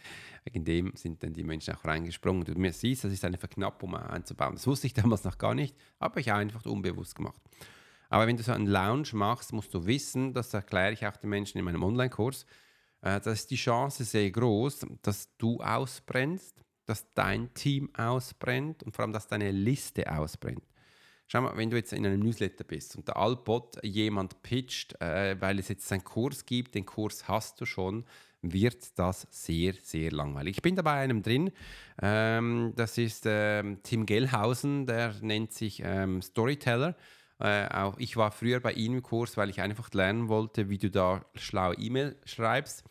Wegen 0.43 0.65
dem 0.65 0.91
sind 0.95 1.23
dann 1.23 1.33
die 1.33 1.43
Menschen 1.43 1.73
auch 1.73 1.86
reingesprungen. 1.86 2.43
Du 2.43 2.53
mir 2.53 2.73
siehst, 2.73 3.05
das 3.05 3.13
ist 3.13 3.23
eine 3.23 3.38
Verknappung 3.38 3.95
einzubauen. 3.95 4.55
Das 4.55 4.67
wusste 4.67 4.88
ich 4.88 4.93
damals 4.93 5.23
noch 5.23 5.38
gar 5.38 5.55
nicht, 5.55 5.75
habe 6.01 6.19
ich 6.19 6.33
einfach 6.33 6.65
unbewusst 6.65 7.15
gemacht. 7.15 7.41
Aber 8.13 8.28
wenn 8.28 8.38
du 8.38 8.43
so 8.43 8.52
einen 8.52 8.67
Lounge 8.67 9.08
machst, 9.13 9.54
musst 9.54 9.73
du 9.73 9.88
wissen, 9.88 10.34
das 10.34 10.54
erkläre 10.54 10.93
ich 10.93 11.04
auch 11.08 11.17
den 11.17 11.32
Menschen 11.32 11.58
in 11.58 11.65
meinem 11.65 11.82
Online-Kurs, 11.82 12.45
äh, 13.02 13.19
dass 13.19 13.39
ist 13.39 13.49
die 13.49 13.56
Chance 13.56 14.04
sehr 14.04 14.30
groß, 14.30 14.86
dass 15.02 15.36
du 15.39 15.60
ausbrennst, 15.60 16.63
dass 16.86 17.12
dein 17.15 17.52
Team 17.56 17.89
ausbrennt 17.95 18.84
und 18.84 18.95
vor 18.95 19.02
allem, 19.02 19.13
dass 19.13 19.26
deine 19.26 19.49
Liste 19.49 20.15
ausbrennt. 20.15 20.62
Schau 21.26 21.41
mal, 21.41 21.58
wenn 21.58 21.71
du 21.71 21.76
jetzt 21.76 21.91
in 21.91 22.06
einem 22.06 22.19
Newsletter 22.19 22.63
bist 22.63 22.95
und 22.95 23.08
der 23.08 23.17
Allbot 23.17 23.84
jemand 23.84 24.43
pitcht, 24.43 24.93
äh, 25.02 25.36
weil 25.41 25.58
es 25.58 25.69
jetzt 25.69 25.91
einen 25.91 26.04
Kurs 26.04 26.45
gibt, 26.45 26.76
den 26.76 26.86
Kurs 26.86 27.28
hast 27.28 27.60
du 27.62 27.65
schon, 27.65 28.06
wird 28.43 28.99
das 28.99 29.26
sehr, 29.32 29.73
sehr 29.82 30.12
langweilig. 30.12 30.58
Ich 30.58 30.62
bin 30.62 30.76
da 30.76 30.84
bei 30.84 30.93
einem 30.93 31.23
drin, 31.23 31.52
ähm, 31.99 32.73
das 32.76 32.95
ist 32.99 33.23
ähm, 33.26 33.80
Tim 33.82 34.06
Gellhausen, 34.06 34.86
der 34.86 35.15
nennt 35.21 35.52
sich 35.52 35.82
ähm, 35.84 36.21
Storyteller. 36.21 36.95
Äh, 37.39 37.67
auch 37.67 37.98
ich 37.98 38.15
war 38.15 38.32
früher 38.32 38.60
bei 38.60 38.74
ihm 38.74 38.93
im 38.93 39.04
Kurs, 39.04 39.38
weil 39.38 39.50
ich 39.50 39.62
einfach 39.62 39.91
lernen 39.93 40.28
wollte, 40.30 40.69
wie 40.69 40.78
du 40.78 40.89
da 40.89 41.26
schlaue 41.36 41.76
E-Mail 41.76 42.15
schreibst. 42.26 42.84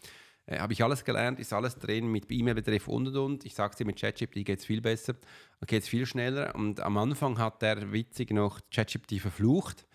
Äh, 0.47 0.59
Habe 0.59 0.73
ich 0.73 0.83
alles 0.83 1.05
gelernt, 1.05 1.39
ist 1.39 1.53
alles 1.53 1.77
drin 1.77 2.07
mit 2.09 2.31
E-Mail-Betreff 2.31 2.89
und 2.89 3.09
und 3.09 3.17
und. 3.17 3.45
Ich 3.45 3.55
sage 3.55 3.77
dir, 3.77 3.87
mit 3.87 4.01
ChatGPT 4.01 4.45
geht 4.45 4.59
es 4.59 4.65
viel 4.65 4.81
besser, 4.81 5.15
geht 5.67 5.83
es 5.83 5.89
viel 5.89 6.07
schneller. 6.07 6.55
Und 6.55 6.81
am 6.81 6.97
Anfang 6.99 7.39
hat 7.39 7.63
der 7.63 7.93
witzig 7.93 8.31
noch 8.33 8.61
ChatGPT 8.71 9.21
verflucht. 9.21 9.87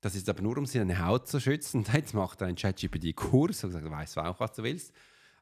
Das 0.00 0.16
ist 0.16 0.28
aber 0.28 0.42
nur, 0.42 0.58
um 0.58 0.66
seine 0.66 1.06
Haut 1.06 1.28
zu 1.28 1.40
schützen. 1.40 1.84
Jetzt 1.92 2.12
macht 2.14 2.40
er 2.40 2.48
einen 2.48 2.56
ChatGPT-Kurs 2.56 3.64
und 3.64 3.70
sagt, 3.70 3.88
weißt 3.88 4.16
du 4.16 4.20
auch, 4.20 4.40
was 4.40 4.52
du 4.52 4.64
willst. 4.64 4.92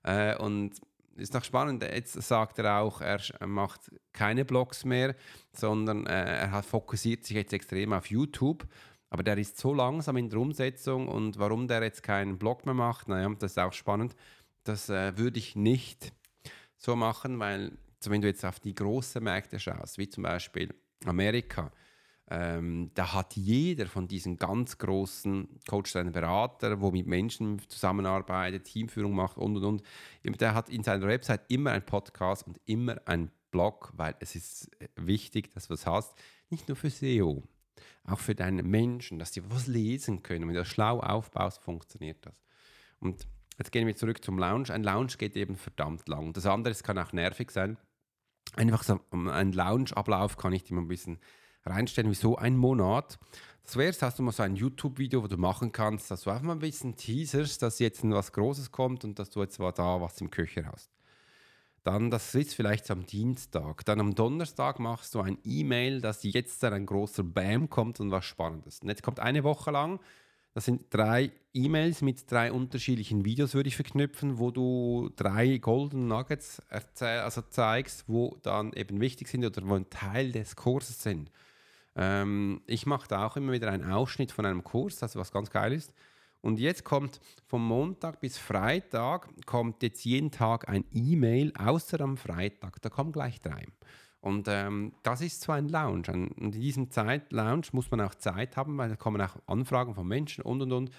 Äh, 0.03 0.37
und 0.37 0.73
ist 1.17 1.35
noch 1.35 1.45
spannend, 1.45 1.83
jetzt 1.83 2.15
sagt 2.23 2.59
er 2.59 2.81
auch, 2.81 3.01
er 3.01 3.21
macht 3.47 3.91
keine 4.13 4.45
Blogs 4.45 4.85
mehr, 4.85 5.15
sondern 5.53 6.07
äh, 6.07 6.41
er 6.41 6.51
hat, 6.53 6.65
fokussiert 6.65 7.25
sich 7.25 7.37
jetzt 7.37 7.53
extrem 7.53 7.93
auf 7.93 8.07
YouTube. 8.07 8.67
Aber 9.11 9.23
der 9.25 9.37
ist 9.39 9.59
so 9.59 9.75
langsam 9.75 10.17
in 10.17 10.31
der 10.31 10.39
Umsetzung 10.39 11.09
und 11.09 11.39
warum 11.39 11.67
der 11.67 11.83
jetzt 11.83 12.03
keinen 12.03 12.39
Blog 12.39 12.65
mehr 12.65 12.75
macht, 12.75 13.09
naja, 13.09 13.29
das 13.39 13.53
ist 13.53 13.59
auch 13.59 13.73
spannend. 13.73 14.15
Das 14.63 14.89
äh, 14.89 15.17
würde 15.19 15.39
ich 15.39 15.57
nicht 15.57 16.13
so 16.77 16.95
machen, 16.95 17.39
weil 17.41 17.73
wenn 18.05 18.21
du 18.21 18.29
jetzt 18.29 18.45
auf 18.45 18.61
die 18.61 18.75
großen 18.75 19.23
Märkte 19.23 19.59
schaust, 19.59 19.99
wie 19.99 20.09
zum 20.09 20.23
Beispiel 20.23 20.73
Amerika, 21.05 21.73
ähm, 22.31 22.91
da 22.95 23.13
hat 23.13 23.35
jeder 23.35 23.87
von 23.87 24.07
diesen 24.07 24.37
ganz 24.37 24.79
großen 24.79 25.49
Coach 25.69 25.97
einen 25.97 26.13
Berater, 26.13 26.81
wo 26.81 26.91
mit 26.91 27.07
Menschen 27.07 27.61
zusammenarbeitet, 27.69 28.65
Teamführung 28.65 29.15
macht 29.15 29.37
und 29.37 29.57
und 29.57 29.65
und. 29.65 29.83
Der 30.41 30.55
hat 30.55 30.69
in 30.69 30.85
seiner 30.85 31.07
Website 31.09 31.43
immer 31.49 31.73
einen 31.73 31.85
Podcast 31.85 32.47
und 32.47 32.61
immer 32.67 32.97
einen 33.07 33.31
Blog, 33.51 33.93
weil 33.97 34.15
es 34.21 34.37
ist 34.37 34.71
wichtig, 34.95 35.53
dass 35.53 35.67
du 35.67 35.75
es 35.75 35.87
hast. 35.87 36.15
Nicht 36.51 36.69
nur 36.69 36.77
für 36.77 36.91
SEO, 36.91 37.43
auch 38.05 38.19
für 38.21 38.37
deine 38.37 38.63
Menschen, 38.63 39.19
dass 39.19 39.33
die 39.33 39.43
was 39.51 39.67
lesen 39.67 40.23
können. 40.23 40.47
Wenn 40.47 40.55
du 40.55 40.61
das 40.61 40.69
schlau 40.69 41.01
aufbaust, 41.01 41.63
funktioniert 41.63 42.25
das. 42.25 42.35
Und 43.01 43.27
Jetzt 43.61 43.73
gehen 43.73 43.87
wir 43.87 43.95
zurück 43.95 44.25
zum 44.25 44.39
Lounge. 44.39 44.71
Ein 44.71 44.83
Lounge 44.83 45.13
geht 45.19 45.37
eben 45.37 45.55
verdammt 45.55 46.09
lang. 46.09 46.33
Das 46.33 46.47
andere 46.47 46.73
kann 46.77 46.97
auch 46.97 47.13
nervig 47.13 47.51
sein. 47.51 47.77
Einfach 48.57 48.83
so 48.83 48.99
ein 49.13 49.53
Lounge-Ablauf 49.53 50.39
kann 50.39 50.55
ich 50.55 50.65
dir 50.65 50.77
mal 50.77 50.81
ein 50.81 50.89
bisschen 50.89 51.19
reinstellen, 51.65 52.11
wie 52.11 52.15
so 52.15 52.37
ein 52.37 52.57
Monat. 52.57 53.19
Zuerst 53.65 54.03
hast 54.03 54.19
du 54.19 54.23
mal 54.23 54.33
so 54.33 54.43
ein 54.43 54.57
YouTube-Video, 54.57 55.23
wo 55.23 55.29
du 55.29 55.37
machen 55.37 55.71
kannst, 55.71 56.11
dass 56.11 56.23
du 56.23 56.31
einfach 56.31 56.43
mal 56.43 56.55
ein 56.55 56.59
bisschen 56.59 56.97
teaserst, 56.97 57.63
dass 57.63 57.79
jetzt 57.79 58.03
was 58.03 58.33
Großes 58.33 58.73
kommt 58.73 59.05
und 59.05 59.19
dass 59.19 59.31
du 59.31 59.41
jetzt 59.43 59.59
mal 59.59 59.73
da 59.73 60.01
was 60.01 60.21
im 60.21 60.31
Köcher 60.31 60.67
hast. 60.67 60.91
Dann, 61.83 62.11
das 62.11 62.35
ist 62.35 62.55
vielleicht 62.55 62.91
am 62.91 63.07
Dienstag. 63.07 63.85
Dann 63.85 64.01
am 64.01 64.15
Donnerstag 64.15 64.81
machst 64.81 65.15
du 65.15 65.21
ein 65.21 65.39
E-Mail, 65.45 66.01
dass 66.01 66.23
jetzt 66.25 66.63
dann 66.63 66.75
ein 66.75 66.85
großer 66.85 67.23
Bam 67.23 67.71
kommt 67.71 68.01
und 68.01 68.11
was 68.11 68.25
Spannendes. 68.25 68.81
Und 68.81 68.89
jetzt 68.89 69.03
kommt 69.03 69.21
eine 69.21 69.45
Woche 69.45 69.71
lang, 69.71 69.99
das 70.53 70.65
sind 70.65 70.87
drei 70.91 71.31
E-Mails 71.55 72.03
mit 72.03 72.31
drei 72.31 72.53
unterschiedlichen 72.53 73.25
Videos, 73.25 73.55
würde 73.55 73.69
ich 73.69 73.77
verknüpfen, 73.77 74.39
wo 74.39 74.51
du 74.51 75.11
drei 75.15 75.59
Golden 75.59 76.09
Nuggets 76.09 76.61
also 76.99 77.43
zeigst, 77.43 78.05
wo 78.09 78.37
dann 78.43 78.73
eben 78.73 79.01
wichtig 79.01 79.29
sind 79.29 79.45
oder 79.45 79.67
wo 79.67 79.75
ein 79.75 79.89
Teil 79.91 80.33
des 80.33 80.57
Kurses 80.57 81.03
sind. 81.03 81.31
Ähm, 81.97 82.63
ich 82.67 82.87
mache 82.87 83.09
da 83.09 83.27
auch 83.27 83.37
immer 83.37 83.53
wieder 83.53 83.71
einen 83.71 83.91
Ausschnitt 83.91 84.33
von 84.33 84.47
einem 84.47 84.65
Kurs, 84.65 84.97
das 84.99 85.17
was 85.17 85.33
ganz 85.33 85.51
geil 85.51 85.73
ist. 85.73 85.93
Und 86.43 86.59
jetzt 86.59 86.85
kommt 86.85 87.21
vom 87.47 87.67
Montag 87.67 88.21
bis 88.21 88.39
Freitag, 88.39 89.29
kommt 89.45 89.83
jetzt 89.83 90.05
jeden 90.05 90.31
Tag 90.31 90.69
ein 90.69 90.85
E-Mail, 90.93 91.53
außer 91.57 92.01
am 92.01 92.17
Freitag, 92.17 92.81
da 92.81 92.89
kommen 92.89 93.13
gleich 93.13 93.41
drei. 93.41 93.67
Und 94.21 94.49
ähm, 94.49 94.93
das 95.03 95.21
ist 95.21 95.43
so 95.43 95.53
ein 95.53 95.69
Lounge. 95.69 96.09
Und 96.13 96.39
in 96.39 96.51
diesem 96.53 96.91
Zeit 96.91 97.33
Lounge 97.33 97.69
muss 97.73 97.91
man 97.91 98.01
auch 98.03 98.15
Zeit 98.15 98.57
haben, 98.57 98.77
weil 98.79 98.91
da 98.91 98.97
kommen 98.97 99.21
auch 99.21 99.37
Anfragen 99.47 99.95
von 99.95 100.07
Menschen 100.07 100.43
und 100.43 100.63
und 100.63 100.73
und. 100.73 100.91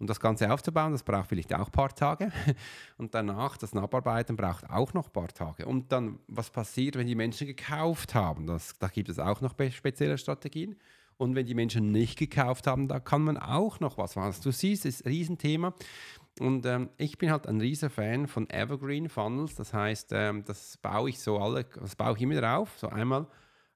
Und 0.00 0.08
das 0.08 0.18
Ganze 0.18 0.50
aufzubauen, 0.50 0.92
das 0.92 1.02
braucht 1.02 1.28
vielleicht 1.28 1.54
auch 1.54 1.66
ein 1.66 1.72
paar 1.72 1.94
Tage. 1.94 2.32
Und 2.96 3.14
danach 3.14 3.58
das 3.58 3.74
Abarbeiten 3.74 4.34
braucht 4.34 4.68
auch 4.70 4.94
noch 4.94 5.08
ein 5.08 5.12
paar 5.12 5.28
Tage. 5.28 5.66
Und 5.66 5.92
dann, 5.92 6.18
was 6.26 6.48
passiert, 6.48 6.96
wenn 6.96 7.06
die 7.06 7.14
Menschen 7.14 7.46
gekauft 7.46 8.14
haben? 8.14 8.46
Das, 8.46 8.78
da 8.78 8.88
gibt 8.88 9.10
es 9.10 9.18
auch 9.18 9.42
noch 9.42 9.54
spezielle 9.70 10.16
Strategien. 10.16 10.76
Und 11.18 11.34
wenn 11.34 11.44
die 11.44 11.54
Menschen 11.54 11.92
nicht 11.92 12.18
gekauft 12.18 12.66
haben, 12.66 12.88
da 12.88 12.98
kann 12.98 13.22
man 13.22 13.36
auch 13.36 13.78
noch 13.80 13.98
was 13.98 14.16
machen. 14.16 14.28
Also 14.28 14.42
du 14.42 14.52
siehst, 14.52 14.86
es 14.86 15.00
ist 15.00 15.06
ein 15.06 15.10
Riesenthema. 15.10 15.74
Und 16.40 16.64
ähm, 16.64 16.88
ich 16.96 17.18
bin 17.18 17.30
halt 17.30 17.46
ein 17.46 17.60
riesen 17.60 17.90
Fan 17.90 18.26
von 18.26 18.48
Evergreen 18.48 19.10
Funnels. 19.10 19.54
Das 19.54 19.74
heißt, 19.74 20.12
ähm, 20.12 20.44
das 20.46 20.78
baue 20.78 21.10
ich 21.10 21.20
so 21.20 21.38
alle, 21.38 21.64
das 21.64 21.94
baue 21.94 22.16
ich 22.16 22.22
immer 22.22 22.40
drauf, 22.40 22.70
so 22.78 22.88
einmal. 22.88 23.26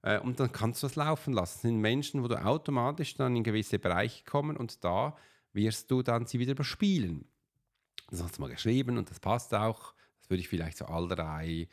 Äh, 0.01 0.21
und 0.21 0.41
dann 0.41 0.53
kannst 0.53 0.83
du 0.83 0.87
das 0.87 0.97
laufen 0.97 1.35
lassen. 1.35 1.53
Das 1.57 1.61
sind 1.61 1.81
Menschen, 1.83 2.23
wo 2.23 2.29
du 2.29 2.43
automatisch 2.43 3.15
dann 3.15 3.37
in 3.37 3.43
gewisse 3.43 3.79
Bereiche 3.79 4.25
kommen 4.25 4.57
und 4.57 4.83
da 4.83 5.15
wirst 5.55 5.90
du 5.90 6.03
dann 6.03 6.27
sie 6.27 6.38
wieder 6.38 6.55
bespielen. 6.55 7.25
Das 8.11 8.23
hast 8.23 8.37
du 8.37 8.43
mal 8.43 8.51
geschrieben 8.51 8.99
und 8.99 9.11
das 9.11 9.21
passt 9.21 9.55
auch. 9.55 9.95
Das 10.21 10.31
würde 10.31 10.40
ich 10.40 10.49
vielleicht 10.49 10.79
so 10.79 10.87
alle 10.87 11.14
drei 11.14 11.69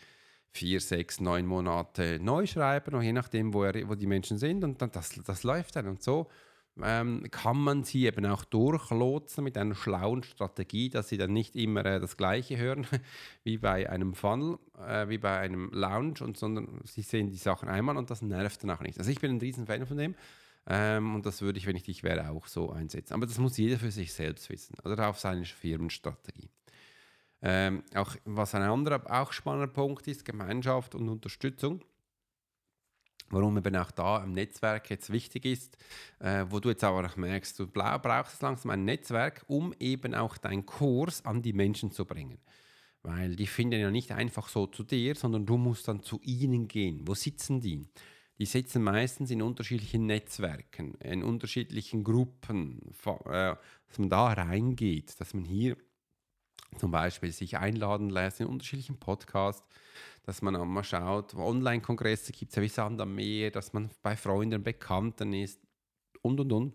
vier, 0.51 0.81
sechs, 0.81 1.19
neun 1.19 1.45
Monate 1.45 2.19
neu 2.21 2.45
schreiben, 2.45 3.01
je 3.01 3.13
nachdem, 3.13 3.53
wo, 3.53 3.63
er, 3.63 3.87
wo 3.87 3.95
die 3.95 4.07
Menschen 4.07 4.37
sind. 4.37 4.63
Und 4.63 4.81
dann, 4.81 4.91
das, 4.91 5.11
das 5.25 5.43
läuft 5.43 5.75
dann. 5.75 5.87
Und 5.87 6.03
so 6.03 6.27
ähm, 6.81 7.25
kann 7.31 7.57
man 7.57 7.83
sie 7.83 8.05
eben 8.05 8.25
auch 8.25 8.43
durchlotsen 8.45 9.43
mit 9.43 9.57
einer 9.57 9.75
schlauen 9.75 10.23
Strategie, 10.23 10.89
dass 10.89 11.09
sie 11.09 11.17
dann 11.17 11.33
nicht 11.33 11.55
immer 11.55 11.85
äh, 11.85 11.99
das 11.99 12.17
Gleiche 12.17 12.57
hören 12.57 12.87
wie 13.43 13.57
bei 13.57 13.89
einem 13.89 14.13
Funnel, 14.13 14.57
äh, 14.77 15.07
wie 15.09 15.17
bei 15.17 15.39
einem 15.39 15.69
Lounge, 15.71 16.21
und, 16.21 16.37
sondern 16.37 16.81
sie 16.85 17.01
sehen 17.01 17.29
die 17.29 17.37
Sachen 17.37 17.69
einmal 17.69 17.97
und 17.97 18.09
das 18.09 18.21
nervt 18.21 18.63
dann 18.63 18.71
auch 18.71 18.81
nicht. 18.81 18.99
Also 18.99 19.11
ich 19.11 19.19
bin 19.19 19.31
ein 19.31 19.39
riesen 19.39 19.65
Fan 19.65 19.85
von 19.85 19.97
dem. 19.97 20.15
Ähm, 20.67 21.15
und 21.15 21.25
das 21.25 21.41
würde 21.41 21.57
ich, 21.57 21.65
wenn 21.65 21.75
ich 21.75 21.83
dich 21.83 22.03
wäre, 22.03 22.29
auch 22.29 22.47
so 22.47 22.71
einsetzen. 22.71 23.13
Aber 23.13 23.25
das 23.25 23.37
muss 23.37 23.57
jeder 23.57 23.79
für 23.79 23.91
sich 23.91 24.13
selbst 24.13 24.49
wissen. 24.49 24.75
Oder 24.83 25.09
auf 25.09 25.19
seine 25.19 25.45
Firmenstrategie. 25.45 26.49
Ähm, 27.41 27.83
auch, 27.95 28.15
was 28.25 28.53
ein 28.53 28.61
anderer 28.61 29.03
auch 29.09 29.33
spannender 29.33 29.67
Punkt 29.67 30.07
ist, 30.07 30.25
Gemeinschaft 30.25 30.93
und 30.93 31.09
Unterstützung. 31.09 31.83
Warum 33.29 33.57
eben 33.57 33.75
auch 33.77 33.91
da 33.91 34.23
im 34.23 34.33
Netzwerk 34.33 34.89
jetzt 34.89 35.09
wichtig 35.09 35.45
ist, 35.45 35.77
äh, 36.19 36.45
wo 36.49 36.59
du 36.59 36.69
jetzt 36.69 36.83
aber 36.83 37.05
auch 37.05 37.15
merkst, 37.15 37.57
du 37.57 37.65
brauchst 37.65 38.41
langsam 38.41 38.71
ein 38.71 38.83
Netzwerk, 38.83 39.45
um 39.47 39.73
eben 39.79 40.13
auch 40.13 40.37
deinen 40.37 40.65
Kurs 40.65 41.25
an 41.25 41.41
die 41.41 41.53
Menschen 41.53 41.91
zu 41.91 42.05
bringen. 42.05 42.39
Weil 43.03 43.35
die 43.35 43.47
finden 43.47 43.79
ja 43.79 43.89
nicht 43.89 44.11
einfach 44.11 44.49
so 44.49 44.67
zu 44.67 44.83
dir, 44.83 45.15
sondern 45.15 45.45
du 45.45 45.57
musst 45.57 45.87
dann 45.87 46.03
zu 46.03 46.19
ihnen 46.23 46.67
gehen. 46.67 47.07
Wo 47.07 47.15
sitzen 47.15 47.61
die? 47.61 47.87
Die 48.41 48.47
sitzen 48.47 48.81
meistens 48.81 49.29
in 49.29 49.43
unterschiedlichen 49.43 50.07
Netzwerken, 50.07 50.95
in 50.95 51.21
unterschiedlichen 51.23 52.03
Gruppen, 52.03 52.81
äh, 53.05 53.55
dass 53.87 53.99
man 53.99 54.09
da 54.09 54.33
reingeht, 54.33 55.21
dass 55.21 55.35
man 55.35 55.45
hier 55.45 55.77
zum 56.79 56.89
Beispiel 56.89 57.31
sich 57.31 57.59
einladen 57.59 58.09
lässt 58.09 58.41
in 58.41 58.47
unterschiedlichen 58.47 58.99
Podcasts, 58.99 59.69
dass 60.23 60.41
man 60.41 60.55
auch 60.55 60.65
mal 60.65 60.83
schaut, 60.83 61.35
Online-Kongresse 61.35 62.31
gibt 62.31 62.49
es 62.49 62.55
ja 62.55 62.63
wie 62.63 62.67
Sand 62.67 62.99
am 62.99 63.13
Meer, 63.13 63.51
dass 63.51 63.73
man 63.73 63.91
bei 64.01 64.17
Freunden, 64.17 64.63
Bekannten 64.63 65.33
ist 65.33 65.61
und 66.23 66.39
und 66.39 66.51
und. 66.51 66.73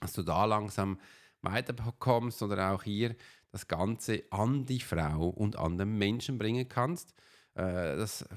Dass 0.00 0.14
du 0.14 0.24
da 0.24 0.44
langsam 0.44 0.98
weiterkommst 1.40 2.42
oder 2.42 2.72
auch 2.72 2.82
hier 2.82 3.14
das 3.52 3.68
Ganze 3.68 4.24
an 4.30 4.66
die 4.66 4.80
Frau 4.80 5.28
und 5.28 5.54
an 5.54 5.78
den 5.78 5.96
Menschen 5.96 6.36
bringen 6.36 6.68
kannst. 6.68 7.14
Äh, 7.54 7.96
das, 7.96 8.28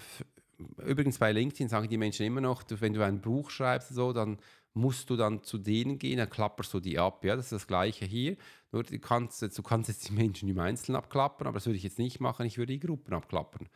übrigens 0.86 1.18
bei 1.18 1.32
LinkedIn 1.32 1.70
sagen 1.70 1.88
die 1.88 1.98
Menschen 1.98 2.26
immer 2.26 2.42
noch, 2.42 2.64
wenn 2.70 2.94
du 2.94 3.04
ein 3.04 3.22
Buch 3.22 3.50
schreibst, 3.50 3.90
so, 3.90 4.14
dann 4.14 4.38
musst 4.74 5.10
du 5.10 5.16
dann 5.16 5.44
zu 5.44 5.58
denen 5.58 5.98
gehen, 5.98 6.18
dann 6.18 6.30
klapperst 6.30 6.74
du 6.74 6.80
die 6.80 7.00
ab. 7.00 7.26
Ja, 7.26 7.36
das 7.36 7.46
ist 7.46 7.52
das 7.52 7.68
Gleiche 7.68 8.06
hier. 8.06 8.38
Nur 8.72 8.84
du 8.84 9.00
kannst, 9.00 9.42
du 9.42 9.64
kannst 9.64 9.90
jetzt 9.90 10.10
die 10.10 10.14
Menschen 10.14 10.50
im 10.50 10.60
Einzelnen 10.60 10.98
abklappern, 10.98 11.48
aber 11.48 11.56
das 11.56 11.66
würde 11.66 11.78
ich 11.78 11.84
jetzt 11.84 12.00
nicht 12.00 12.20
machen. 12.20 12.46
Ich 12.46 12.58
würde 12.58 12.74
die 12.74 12.80
Gruppen 12.80 13.14
abklappern. 13.14 13.70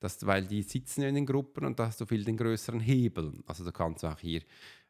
Das, 0.00 0.24
weil 0.26 0.46
die 0.46 0.62
sitzen 0.62 1.02
in 1.02 1.14
den 1.14 1.26
Gruppen 1.26 1.64
und 1.64 1.78
da 1.78 1.86
hast 1.86 2.00
du 2.00 2.06
viel 2.06 2.24
den 2.24 2.36
größeren 2.36 2.80
Hebel. 2.80 3.32
Also 3.46 3.64
du 3.64 3.72
kannst 3.72 4.04
auch 4.04 4.18
hier 4.18 4.42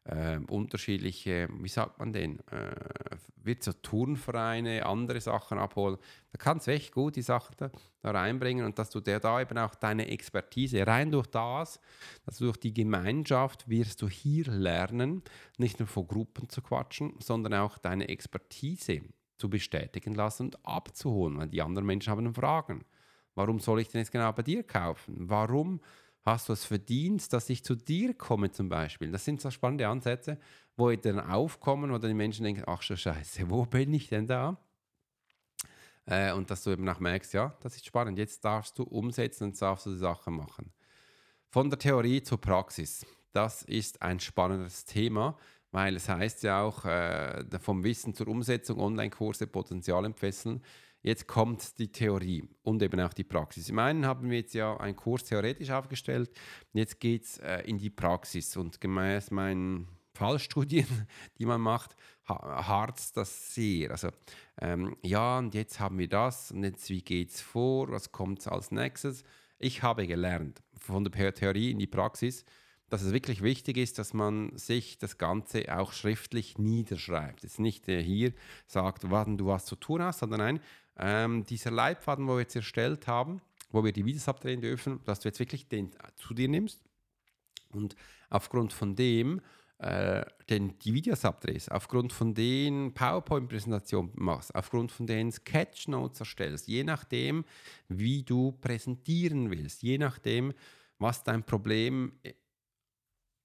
äh, 0.09 0.39
unterschiedliche, 0.49 1.47
wie 1.59 1.67
sagt 1.67 1.99
man 1.99 2.11
denn, 2.13 2.39
äh, 2.51 2.75
wird 3.43 3.63
so 3.63 3.71
Turnvereine, 3.73 4.85
andere 4.85 5.21
Sachen 5.21 5.57
abholen. 5.57 5.97
Da 6.31 6.37
kannst 6.37 6.67
du 6.67 6.71
echt 6.71 6.91
gut 6.91 7.15
die 7.15 7.21
Sachen 7.21 7.55
da, 7.57 7.69
da 8.01 8.11
reinbringen 8.11 8.65
und 8.65 8.79
dass 8.79 8.89
du 8.89 8.99
der 8.99 9.19
da 9.19 9.39
eben 9.39 9.57
auch 9.57 9.75
deine 9.75 10.07
Expertise 10.07 10.85
rein 10.85 11.11
durch 11.11 11.27
das, 11.27 11.79
also 12.25 12.45
durch 12.45 12.57
die 12.57 12.73
Gemeinschaft 12.73 13.69
wirst 13.69 14.01
du 14.01 14.09
hier 14.09 14.45
lernen, 14.45 15.23
nicht 15.57 15.79
nur 15.79 15.87
vor 15.87 16.07
Gruppen 16.07 16.49
zu 16.49 16.61
quatschen, 16.61 17.13
sondern 17.19 17.53
auch 17.53 17.77
deine 17.77 18.09
Expertise 18.09 19.01
zu 19.37 19.49
bestätigen 19.49 20.15
lassen 20.15 20.47
und 20.47 20.65
abzuholen, 20.65 21.37
weil 21.37 21.47
die 21.47 21.61
anderen 21.61 21.85
Menschen 21.85 22.11
haben 22.11 22.33
Fragen. 22.33 22.83
Warum 23.35 23.59
soll 23.59 23.79
ich 23.79 23.89
denn 23.89 23.99
jetzt 23.99 24.11
genau 24.11 24.31
bei 24.33 24.43
dir 24.43 24.63
kaufen? 24.63 25.15
Warum 25.29 25.79
hast 26.29 26.49
du 26.49 26.53
es 26.53 26.65
verdient, 26.65 27.31
dass 27.33 27.49
ich 27.49 27.63
zu 27.63 27.75
dir 27.75 28.13
komme 28.13 28.51
zum 28.51 28.69
Beispiel? 28.69 29.11
Das 29.11 29.25
sind 29.25 29.41
so 29.41 29.51
spannende 29.51 29.87
Ansätze, 29.87 30.37
wo 30.77 30.91
dann 30.91 31.19
aufkommen, 31.19 31.91
dann 31.91 32.01
die 32.01 32.13
Menschen 32.13 32.43
denken, 32.43 32.63
ach 32.67 32.81
schon 32.81 32.97
scheiße, 32.97 33.49
wo 33.49 33.65
bin 33.65 33.93
ich 33.93 34.07
denn 34.07 34.27
da? 34.27 34.57
Äh, 36.05 36.33
und 36.33 36.49
dass 36.49 36.63
du 36.63 36.71
eben 36.71 36.87
auch 36.89 36.99
merkst, 36.99 37.33
ja, 37.33 37.55
das 37.61 37.75
ist 37.75 37.85
spannend, 37.85 38.17
jetzt 38.17 38.43
darfst 38.43 38.77
du 38.79 38.83
umsetzen 38.83 39.45
und 39.45 39.61
darfst 39.61 39.85
du 39.85 39.91
die 39.91 39.97
Sachen 39.97 40.35
machen. 40.35 40.71
Von 41.49 41.69
der 41.69 41.79
Theorie 41.79 42.21
zur 42.23 42.39
Praxis. 42.39 43.05
Das 43.31 43.61
ist 43.63 44.01
ein 44.01 44.19
spannendes 44.19 44.85
Thema, 44.85 45.37
weil 45.71 45.95
es 45.95 46.09
heißt 46.09 46.43
ja 46.43 46.61
auch, 46.61 46.85
äh, 46.85 47.43
vom 47.59 47.83
Wissen 47.83 48.13
zur 48.13 48.27
Umsetzung, 48.27 48.79
Online-Kurse, 48.79 49.47
Potenzial 49.47 50.05
entfesseln. 50.05 50.63
Jetzt 51.01 51.27
kommt 51.27 51.79
die 51.79 51.91
Theorie 51.91 52.43
und 52.61 52.81
eben 52.83 52.99
auch 52.99 53.13
die 53.13 53.23
Praxis. 53.23 53.69
Im 53.69 53.79
einen 53.79 54.05
haben 54.05 54.29
wir 54.29 54.39
jetzt 54.39 54.53
ja 54.53 54.75
einen 54.77 54.97
Kurs 54.97 55.23
theoretisch 55.23 55.69
aufgestellt, 55.69 56.29
jetzt 56.73 56.99
geht 56.99 57.23
es 57.23 57.37
äh, 57.37 57.61
in 57.61 57.77
die 57.77 57.89
Praxis 57.89 58.57
und 58.57 58.81
gemäß 58.81 59.31
meinen 59.31 59.87
Fallstudien, 60.13 61.07
die 61.37 61.45
man 61.45 61.61
macht, 61.61 61.95
harzt 62.25 63.15
das 63.15 63.53
sehr. 63.55 63.91
Also 63.91 64.09
ähm, 64.59 64.97
ja, 65.01 65.37
und 65.37 65.53
jetzt 65.53 65.79
haben 65.79 65.97
wir 65.97 66.09
das 66.09 66.51
und 66.51 66.65
jetzt 66.65 66.89
wie 66.89 67.01
geht 67.01 67.31
es 67.31 67.39
vor, 67.39 67.89
was 67.89 68.11
kommt 68.11 68.45
als 68.47 68.71
nächstes? 68.71 69.23
Ich 69.57 69.81
habe 69.81 70.05
gelernt 70.07 70.61
von 70.77 71.05
der 71.05 71.33
Theorie 71.33 71.71
in 71.71 71.79
die 71.79 71.87
Praxis, 71.87 72.43
dass 72.89 73.03
es 73.03 73.13
wirklich 73.13 73.41
wichtig 73.43 73.77
ist, 73.77 73.99
dass 73.99 74.13
man 74.13 74.57
sich 74.57 74.97
das 74.97 75.17
Ganze 75.17 75.73
auch 75.77 75.93
schriftlich 75.93 76.57
niederschreibt. 76.57 77.43
Jetzt 77.43 77.59
nicht 77.59 77.85
hier 77.85 78.33
sagt, 78.67 79.09
wann 79.09 79.37
du 79.37 79.45
was 79.45 79.65
zu 79.65 79.75
tun 79.75 80.01
hast, 80.01 80.19
sondern 80.19 80.39
nein, 80.39 80.59
ähm, 80.99 81.45
dieser 81.45 81.71
Leitfaden, 81.71 82.27
wo 82.27 82.33
wir 82.33 82.41
jetzt 82.41 82.55
erstellt 82.55 83.07
haben, 83.07 83.41
wo 83.71 83.83
wir 83.83 83.91
die 83.91 84.05
Videos 84.05 84.27
abdrehen 84.27 84.61
dürfen, 84.61 84.99
dass 85.05 85.19
du 85.19 85.29
jetzt 85.29 85.39
wirklich 85.39 85.67
den 85.67 85.91
zu 86.15 86.33
dir 86.33 86.47
nimmst 86.47 86.81
und 87.71 87.95
aufgrund 88.29 88.73
von 88.73 88.95
dem 88.95 89.41
äh, 89.79 90.25
den, 90.49 90.77
die 90.79 90.93
Videos 90.93 91.23
abdrehst, 91.23 91.71
aufgrund 91.71 92.11
von 92.11 92.33
den 92.33 92.93
PowerPoint-Präsentationen 92.93 94.11
machst, 94.15 94.53
aufgrund 94.53 94.91
von 94.91 95.07
den 95.07 95.31
Sketchnotes 95.31 96.19
erstellst, 96.19 96.67
je 96.67 96.83
nachdem, 96.83 97.45
wie 97.87 98.23
du 98.23 98.51
präsentieren 98.51 99.49
willst, 99.51 99.81
je 99.81 99.97
nachdem, 99.97 100.53
was 100.97 101.23
dein 101.23 101.45
Problem 101.45 102.11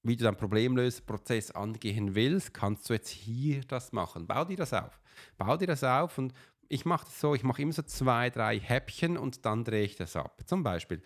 wie 0.04 0.16
du 0.16 0.24
deinen 0.24 0.36
Problemlöseprozess 0.36 1.50
angehen 1.52 2.14
willst, 2.14 2.52
kannst 2.52 2.88
du 2.88 2.92
jetzt 2.92 3.08
hier 3.08 3.62
das 3.62 3.90
machen. 3.92 4.26
Bau 4.26 4.44
dir 4.44 4.58
das 4.58 4.74
auf. 4.74 5.00
Bau 5.38 5.56
dir 5.56 5.66
das 5.66 5.82
auf 5.82 6.18
und 6.18 6.34
ich 6.68 6.85
mache 6.85 7.07
das 7.07 7.20
so, 7.20 7.35
ich 7.35 7.42
mache 7.42 7.62
immer 7.62 7.72
so 7.72 7.83
zwei, 7.83 8.31
drei 8.31 8.59
Häppchen 8.59 9.16
und 9.16 9.44
dann 9.44 9.64
drehe 9.64 9.85
ich 9.85 9.96
das 9.96 10.16
ab. 10.16 10.42
Zum 10.46 10.62
Beispiel, 10.62 11.03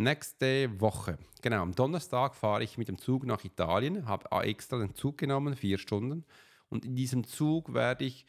Nächste 0.00 0.80
Woche. 0.80 1.18
Genau, 1.42 1.60
am 1.60 1.74
Donnerstag 1.74 2.36
fahre 2.36 2.62
ich 2.62 2.78
mit 2.78 2.86
dem 2.86 2.98
Zug 2.98 3.26
nach 3.26 3.42
Italien, 3.42 4.06
habe 4.06 4.28
extra 4.46 4.78
den 4.78 4.94
Zug 4.94 5.18
genommen, 5.18 5.56
vier 5.56 5.76
Stunden. 5.76 6.24
Und 6.68 6.84
in 6.84 6.94
diesem 6.94 7.26
Zug 7.26 7.74
werde 7.74 8.04
ich 8.04 8.24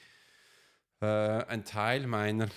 äh, 0.99 1.05
einen 1.05 1.65
Teil 1.65 2.07
meiner 2.07 2.47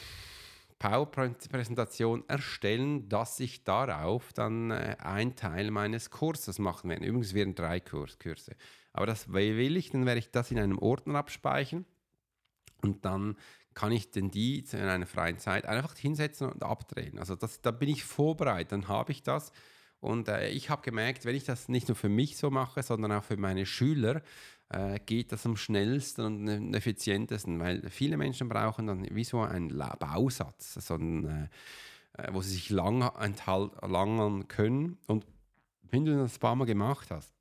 PowerPoint-Präsentation 0.78 2.26
erstellen, 2.26 3.10
dass 3.10 3.38
ich 3.38 3.64
darauf 3.64 4.32
dann 4.32 4.70
äh, 4.70 4.96
einen 4.98 5.36
Teil 5.36 5.70
meines 5.70 6.08
Kurses 6.08 6.58
machen 6.58 6.88
werde. 6.88 7.04
Übrigens 7.04 7.34
wären 7.34 7.54
drei 7.54 7.80
Kurs 7.80 8.18
Kurse. 8.18 8.56
Aber 8.94 9.04
das 9.04 9.30
will 9.30 9.76
ich, 9.76 9.90
dann 9.90 10.06
werde 10.06 10.20
ich 10.20 10.30
das 10.30 10.50
in 10.50 10.58
einem 10.58 10.78
Ordner 10.78 11.18
abspeichern 11.18 11.84
und 12.80 13.04
dann 13.04 13.36
kann 13.74 13.92
ich 13.92 14.10
denn 14.10 14.30
die 14.30 14.64
in 14.72 14.80
einer 14.80 15.06
freien 15.06 15.38
Zeit 15.38 15.66
einfach 15.66 15.96
hinsetzen 15.96 16.50
und 16.50 16.62
abdrehen. 16.62 17.18
Also 17.18 17.36
das, 17.36 17.60
da 17.60 17.70
bin 17.70 17.88
ich 17.88 18.04
vorbereitet, 18.04 18.72
dann 18.72 18.88
habe 18.88 19.12
ich 19.12 19.22
das. 19.22 19.52
Und 20.00 20.28
äh, 20.28 20.48
ich 20.48 20.68
habe 20.68 20.82
gemerkt, 20.82 21.24
wenn 21.24 21.36
ich 21.36 21.44
das 21.44 21.68
nicht 21.68 21.88
nur 21.88 21.96
für 21.96 22.08
mich 22.08 22.36
so 22.36 22.50
mache, 22.50 22.82
sondern 22.82 23.12
auch 23.12 23.24
für 23.24 23.36
meine 23.36 23.66
Schüler, 23.66 24.22
äh, 24.68 24.98
geht 24.98 25.32
das 25.32 25.46
am 25.46 25.56
schnellsten 25.56 26.24
und 26.24 26.48
am 26.48 26.74
effizientesten, 26.74 27.60
weil 27.60 27.88
viele 27.90 28.16
Menschen 28.16 28.48
brauchen 28.48 28.86
dann 28.86 29.06
wie 29.14 29.24
so 29.24 29.40
einen 29.40 29.68
Bausatz, 29.98 30.74
so 30.74 30.94
einen, 30.94 31.24
äh, 32.16 32.22
äh, 32.22 32.28
wo 32.32 32.42
sie 32.42 32.50
sich 32.50 32.70
lang 32.70 33.02
entlangen 33.18 34.48
können. 34.48 34.98
Und 35.06 35.26
wenn 35.82 36.04
du 36.04 36.16
das 36.16 36.36
ein 36.36 36.40
paar 36.40 36.56
Mal 36.56 36.64
gemacht 36.64 37.10
hast, 37.10 37.34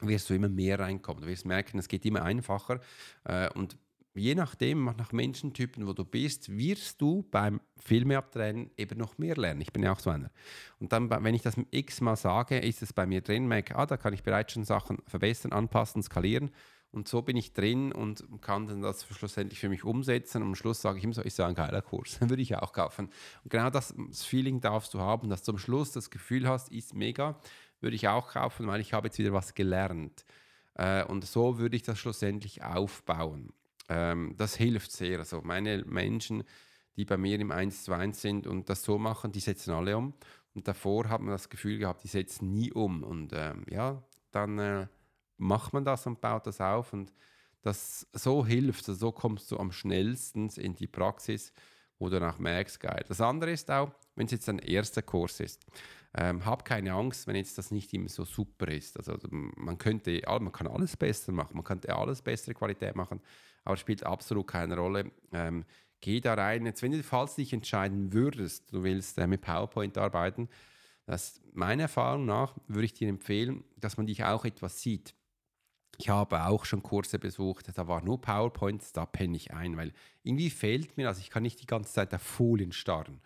wirst 0.00 0.28
du 0.30 0.34
immer 0.34 0.48
mehr 0.48 0.78
reinkommen. 0.78 1.22
Du 1.22 1.28
wirst 1.28 1.46
merken, 1.46 1.78
es 1.78 1.88
geht 1.88 2.04
immer 2.04 2.22
einfacher. 2.22 2.80
Äh, 3.24 3.50
und 3.52 3.76
je 4.18 4.34
nachdem, 4.34 4.84
nach 4.84 5.12
Menschentypen, 5.12 5.86
wo 5.86 5.92
du 5.92 6.04
bist, 6.04 6.56
wirst 6.56 7.00
du 7.00 7.24
beim 7.30 7.60
Filmeabdrehen 7.78 8.70
eben 8.76 8.98
noch 8.98 9.18
mehr 9.18 9.36
lernen. 9.36 9.60
Ich 9.60 9.72
bin 9.72 9.82
ja 9.82 9.92
auch 9.92 10.00
so 10.00 10.10
einer. 10.10 10.30
Und 10.78 10.92
dann, 10.92 11.10
wenn 11.10 11.34
ich 11.34 11.42
das 11.42 11.56
x-mal 11.70 12.16
sage, 12.16 12.58
ist 12.58 12.82
es 12.82 12.92
bei 12.92 13.06
mir 13.06 13.20
drin, 13.20 13.46
merke, 13.46 13.76
ah, 13.76 13.86
da 13.86 13.96
kann 13.96 14.12
ich 14.12 14.22
bereits 14.22 14.52
schon 14.52 14.64
Sachen 14.64 14.98
verbessern, 15.06 15.52
anpassen, 15.52 16.02
skalieren. 16.02 16.50
Und 16.90 17.06
so 17.06 17.20
bin 17.20 17.36
ich 17.36 17.52
drin 17.52 17.92
und 17.92 18.24
kann 18.40 18.66
dann 18.66 18.80
das 18.80 19.06
schlussendlich 19.06 19.60
für 19.60 19.68
mich 19.68 19.84
umsetzen. 19.84 20.42
Und 20.42 20.48
am 20.48 20.54
Schluss 20.54 20.80
sage 20.80 20.98
ich 20.98 21.04
immer 21.04 21.12
so, 21.12 21.22
ist 21.22 21.38
ja 21.38 21.46
ein 21.46 21.54
geiler 21.54 21.82
Kurs, 21.82 22.16
dann 22.20 22.30
würde 22.30 22.42
ich 22.42 22.56
auch 22.56 22.72
kaufen. 22.72 23.10
Und 23.44 23.50
genau 23.50 23.70
das, 23.70 23.94
das 24.08 24.24
Feeling 24.24 24.60
darfst 24.60 24.94
du 24.94 24.98
haben, 24.98 25.28
dass 25.28 25.42
du 25.42 25.52
am 25.52 25.58
Schluss 25.58 25.92
das 25.92 26.10
Gefühl 26.10 26.48
hast, 26.48 26.70
ist 26.72 26.94
mega, 26.94 27.38
würde 27.80 27.96
ich 27.96 28.08
auch 28.08 28.28
kaufen, 28.28 28.66
weil 28.66 28.80
ich 28.80 28.94
habe 28.94 29.08
jetzt 29.08 29.18
wieder 29.18 29.32
was 29.32 29.54
gelernt. 29.54 30.24
Äh, 30.74 31.04
und 31.04 31.26
so 31.26 31.58
würde 31.58 31.76
ich 31.76 31.82
das 31.82 31.98
schlussendlich 31.98 32.62
aufbauen. 32.62 33.52
Ähm, 33.88 34.34
das 34.36 34.56
hilft 34.56 34.92
sehr. 34.92 35.18
Also 35.18 35.40
meine 35.42 35.84
Menschen, 35.84 36.44
die 36.96 37.04
bei 37.04 37.16
mir 37.16 37.38
im 37.40 37.52
1 37.52 37.84
zu 37.84 37.92
1 37.92 38.20
sind 38.20 38.46
und 38.46 38.68
das 38.68 38.82
so 38.82 38.98
machen, 38.98 39.32
die 39.32 39.40
setzen 39.40 39.72
alle 39.72 39.96
um. 39.96 40.14
Und 40.54 40.66
davor 40.68 41.08
hat 41.08 41.20
man 41.20 41.30
das 41.30 41.48
Gefühl 41.48 41.78
gehabt, 41.78 42.04
die 42.04 42.08
setzen 42.08 42.52
nie 42.52 42.72
um. 42.72 43.02
Und 43.02 43.32
ähm, 43.34 43.64
ja, 43.70 44.02
dann 44.30 44.58
äh, 44.58 44.86
macht 45.36 45.72
man 45.72 45.84
das 45.84 46.06
und 46.06 46.20
baut 46.20 46.46
das 46.46 46.60
auf. 46.60 46.92
Und 46.92 47.12
das 47.62 48.06
so 48.12 48.44
hilft, 48.44 48.88
also 48.88 48.98
so 48.98 49.12
kommst 49.12 49.50
du 49.50 49.58
am 49.58 49.72
schnellsten 49.72 50.48
in 50.50 50.74
die 50.74 50.86
Praxis, 50.86 51.52
du 51.98 52.08
danach 52.10 52.38
merkst, 52.38 52.80
geil. 52.80 53.04
Das 53.08 53.20
andere 53.20 53.50
ist 53.50 53.70
auch, 53.70 53.90
wenn 54.14 54.26
es 54.26 54.32
jetzt 54.32 54.48
ein 54.48 54.58
erster 54.58 55.02
Kurs 55.02 55.40
ist. 55.40 55.64
Ähm, 56.16 56.44
hab 56.44 56.64
keine 56.64 56.92
Angst, 56.92 57.26
wenn 57.26 57.36
jetzt 57.36 57.58
das 57.58 57.70
nicht 57.70 57.92
immer 57.92 58.08
so 58.08 58.24
super 58.24 58.68
ist. 58.68 58.96
Also 58.96 59.16
man 59.30 59.76
könnte, 59.78 60.22
man 60.26 60.52
kann 60.52 60.66
alles 60.66 60.96
besser 60.96 61.32
machen, 61.32 61.56
man 61.56 61.64
könnte 61.64 61.94
alles 61.94 62.22
bessere 62.22 62.54
Qualität 62.54 62.96
machen 62.96 63.20
aber 63.68 63.76
spielt 63.76 64.04
absolut 64.04 64.46
keine 64.46 64.76
Rolle. 64.76 65.10
Ähm, 65.30 65.66
geh 66.00 66.20
da 66.20 66.32
rein. 66.32 66.64
Jetzt, 66.64 66.82
wenn 66.82 66.92
du 66.92 67.02
falls 67.02 67.34
dich 67.34 67.52
entscheiden 67.52 68.14
würdest, 68.14 68.72
du 68.72 68.82
willst 68.82 69.18
äh, 69.18 69.26
mit 69.26 69.42
PowerPoint 69.42 69.98
arbeiten, 69.98 70.48
das, 71.04 71.42
meiner 71.52 71.82
Erfahrung 71.82 72.24
nach 72.24 72.54
würde 72.66 72.86
ich 72.86 72.94
dir 72.94 73.08
empfehlen, 73.08 73.64
dass 73.76 73.98
man 73.98 74.06
dich 74.06 74.24
auch 74.24 74.46
etwas 74.46 74.80
sieht. 74.80 75.14
Ich 75.96 76.08
habe 76.10 76.44
auch 76.46 76.64
schon 76.64 76.82
Kurse 76.82 77.18
besucht, 77.18 77.66
da 77.74 77.88
war 77.88 78.04
nur 78.04 78.20
PowerPoint, 78.20 78.84
da 78.96 79.04
penne 79.06 79.36
ich 79.36 79.52
ein, 79.52 79.76
weil 79.76 79.92
irgendwie 80.22 80.50
fehlt 80.50 80.96
mir, 80.96 81.08
also 81.08 81.20
ich 81.20 81.30
kann 81.30 81.42
nicht 81.42 81.60
die 81.60 81.66
ganze 81.66 81.92
Zeit 81.92 82.14
auf 82.14 82.22
Folien 82.22 82.72
starren. 82.72 83.20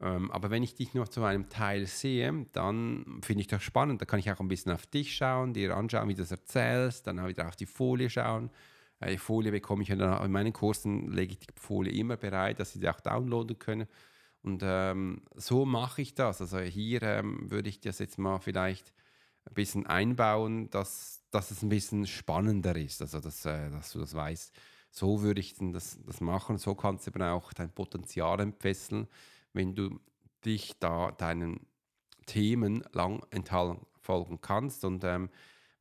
Ähm, 0.00 0.30
aber 0.30 0.50
wenn 0.50 0.62
ich 0.62 0.74
dich 0.74 0.94
noch 0.94 1.08
zu 1.08 1.24
einem 1.24 1.48
Teil 1.48 1.86
sehe, 1.86 2.46
dann 2.52 3.20
finde 3.22 3.40
ich 3.40 3.46
das 3.46 3.62
spannend. 3.62 4.00
Da 4.00 4.06
kann 4.06 4.20
ich 4.20 4.30
auch 4.30 4.40
ein 4.40 4.48
bisschen 4.48 4.72
auf 4.72 4.86
dich 4.86 5.14
schauen, 5.14 5.54
dir 5.54 5.76
anschauen, 5.76 6.08
wie 6.08 6.14
du 6.14 6.22
das 6.22 6.30
erzählst, 6.30 7.06
dann 7.06 7.18
auch 7.18 7.28
wieder 7.28 7.48
auf 7.48 7.56
die 7.56 7.66
Folie 7.66 8.10
schauen. 8.10 8.50
Die 9.04 9.18
Folie 9.18 9.52
bekomme 9.52 9.82
ich 9.82 9.88
dann 9.88 10.24
in 10.24 10.32
meinen 10.32 10.52
Kursen, 10.52 11.12
lege 11.12 11.32
ich 11.32 11.38
die 11.38 11.46
Folie 11.54 11.92
immer 11.92 12.16
bereit, 12.16 12.58
dass 12.58 12.72
Sie 12.72 12.80
die 12.80 12.88
auch 12.88 13.00
downloaden 13.00 13.58
können. 13.58 13.86
Und 14.42 14.62
ähm, 14.64 15.22
so 15.36 15.64
mache 15.64 16.02
ich 16.02 16.14
das. 16.14 16.40
Also 16.40 16.58
hier 16.58 17.02
ähm, 17.02 17.50
würde 17.50 17.68
ich 17.68 17.80
das 17.80 17.98
jetzt 18.00 18.18
mal 18.18 18.38
vielleicht 18.38 18.92
ein 19.46 19.54
bisschen 19.54 19.86
einbauen, 19.86 20.70
dass, 20.70 21.17
dass 21.30 21.50
es 21.50 21.62
ein 21.62 21.68
bisschen 21.68 22.06
spannender 22.06 22.76
ist, 22.76 23.02
also 23.02 23.20
dass, 23.20 23.44
äh, 23.44 23.70
dass 23.70 23.92
du 23.92 24.00
das 24.00 24.14
weißt. 24.14 24.54
So 24.90 25.22
würde 25.22 25.40
ich 25.40 25.54
das, 25.58 25.98
das 26.06 26.20
machen. 26.20 26.58
So 26.58 26.74
kannst 26.74 27.06
du 27.06 27.10
eben 27.10 27.22
auch 27.22 27.52
dein 27.52 27.70
Potenzial 27.70 28.40
entfesseln, 28.40 29.06
wenn 29.52 29.74
du 29.74 30.00
dich 30.44 30.78
da 30.78 31.10
deinen 31.12 31.66
Themen 32.26 32.84
lang 32.92 33.22
enthalten 33.30 34.40
kannst. 34.40 34.84
Und 34.84 35.04
ähm, 35.04 35.28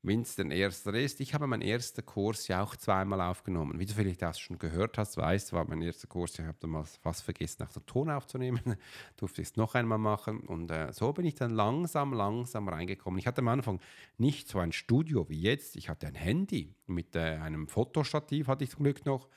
wenn 0.04 0.22
es 0.22 0.36
denn 0.36 0.52
erster 0.52 0.94
ist. 0.94 1.20
Ich 1.20 1.34
habe 1.34 1.48
meinen 1.48 1.62
ersten 1.62 2.06
Kurs 2.06 2.48
ja 2.48 2.62
auch 2.64 2.76
zweimal 2.76 3.22
aufgenommen. 3.22 3.80
Wie 3.80 3.86
du 3.86 3.94
vielleicht 3.94 4.24
auch 4.24 4.34
schon 4.34 4.58
gehört 4.58 4.98
hast, 4.98 5.18
weißt, 5.18 5.54
war 5.54 5.66
mein 5.68 5.82
erster 5.82 6.08
Kurs, 6.08 6.38
ich 6.38 6.46
habe 6.46 6.58
damals 6.60 6.98
fast 6.98 7.24
vergessen, 7.24 7.58
nach 7.60 7.72
der 7.72 7.86
Ton 7.86 8.10
aufzunehmen. 8.10 8.62
Durfte 9.18 9.42
es 9.42 9.56
noch 9.56 9.76
einmal 9.76 9.98
machen. 9.98 10.42
Und 10.42 10.72
äh, 10.72 10.92
so 10.94 11.12
bin 11.14 11.26
ich 11.26 11.36
dann 11.36 11.52
langsam, 11.52 12.14
langsam 12.14 12.68
reingekommen. 12.70 13.20
Ich 13.20 13.28
hatte 13.28 13.42
am 13.42 13.48
Anfang 13.48 13.80
nicht 14.18 14.48
so 14.48 14.60
ein 14.60 14.72
Studio 14.72 15.28
wie 15.30 15.42
jetzt. 15.42 15.76
Ich 15.76 15.90
hatte 15.90 16.08
ein 16.08 16.16
Handy 16.16 16.76
mit 16.86 17.16
äh, 17.16 17.38
einem 17.38 17.68
Fotostativ, 17.68 18.48
hatte 18.48 18.64
ich 18.64 18.72
zum 18.72 18.84
Glück 18.84 19.06
noch. 19.06 19.28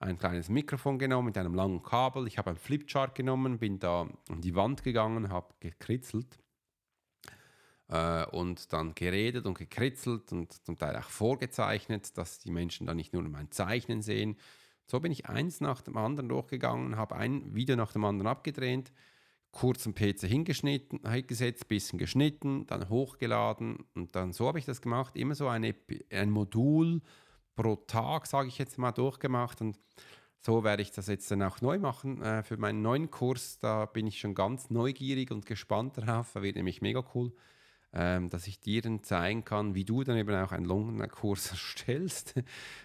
Ein 0.00 0.18
kleines 0.18 0.48
Mikrofon 0.48 0.98
genommen 0.98 1.26
mit 1.26 1.38
einem 1.38 1.54
langen 1.54 1.82
Kabel. 1.82 2.26
Ich 2.26 2.36
habe 2.36 2.50
einen 2.50 2.58
Flipchart 2.58 3.14
genommen, 3.14 3.58
bin 3.58 3.78
da 3.78 4.08
an 4.28 4.40
die 4.40 4.54
Wand 4.54 4.82
gegangen, 4.82 5.30
habe 5.30 5.54
gekritzelt 5.60 6.38
äh, 7.94 8.26
und 8.26 8.72
dann 8.72 8.94
geredet 8.94 9.46
und 9.46 9.56
gekritzelt 9.56 10.32
und 10.32 10.52
zum 10.52 10.76
Teil 10.76 10.96
auch 10.96 11.08
vorgezeichnet, 11.08 12.18
dass 12.18 12.40
die 12.40 12.50
Menschen 12.50 12.86
dann 12.86 12.96
nicht 12.96 13.12
nur 13.12 13.22
mein 13.22 13.50
Zeichnen 13.52 14.02
sehen. 14.02 14.36
So 14.86 15.00
bin 15.00 15.12
ich 15.12 15.26
eins 15.26 15.60
nach 15.60 15.80
dem 15.80 15.96
anderen 15.96 16.28
durchgegangen, 16.28 16.96
habe 16.96 17.14
ein 17.16 17.54
Video 17.54 17.76
nach 17.76 17.92
dem 17.92 18.04
anderen 18.04 18.26
abgedreht, 18.26 18.92
kurz 19.52 19.86
am 19.86 19.94
PC 19.94 20.22
hingeschnitten, 20.22 21.08
hingesetzt, 21.08 21.68
bisschen 21.68 21.98
geschnitten, 21.98 22.66
dann 22.66 22.88
hochgeladen 22.88 23.84
und 23.94 24.16
dann 24.16 24.32
so 24.32 24.48
habe 24.48 24.58
ich 24.58 24.64
das 24.64 24.82
gemacht, 24.82 25.16
immer 25.16 25.36
so 25.36 25.46
eine, 25.46 25.74
ein 26.12 26.30
Modul 26.30 27.00
pro 27.54 27.76
Tag, 27.76 28.26
sage 28.26 28.48
ich 28.48 28.58
jetzt 28.58 28.76
mal, 28.76 28.92
durchgemacht 28.92 29.60
und 29.60 29.78
so 30.40 30.64
werde 30.64 30.82
ich 30.82 30.90
das 30.90 31.06
jetzt 31.06 31.30
dann 31.30 31.42
auch 31.42 31.60
neu 31.60 31.78
machen 31.78 32.20
äh, 32.20 32.42
für 32.42 32.58
meinen 32.58 32.82
neuen 32.82 33.10
Kurs. 33.10 33.60
Da 33.60 33.86
bin 33.86 34.06
ich 34.06 34.18
schon 34.18 34.34
ganz 34.34 34.68
neugierig 34.68 35.30
und 35.30 35.46
gespannt 35.46 35.96
darauf. 35.96 36.32
Da 36.34 36.42
wird 36.42 36.56
nämlich 36.56 36.82
mega 36.82 37.02
cool 37.14 37.32
ähm, 37.94 38.28
dass 38.28 38.48
ich 38.48 38.58
dir 38.60 38.82
dann 38.82 39.04
zeigen 39.04 39.44
kann, 39.44 39.74
wie 39.74 39.84
du 39.84 40.02
dann 40.02 40.16
eben 40.16 40.34
auch 40.34 40.50
einen 40.50 40.66
Lungenkurs 40.66 41.50
erstellst 41.50 42.34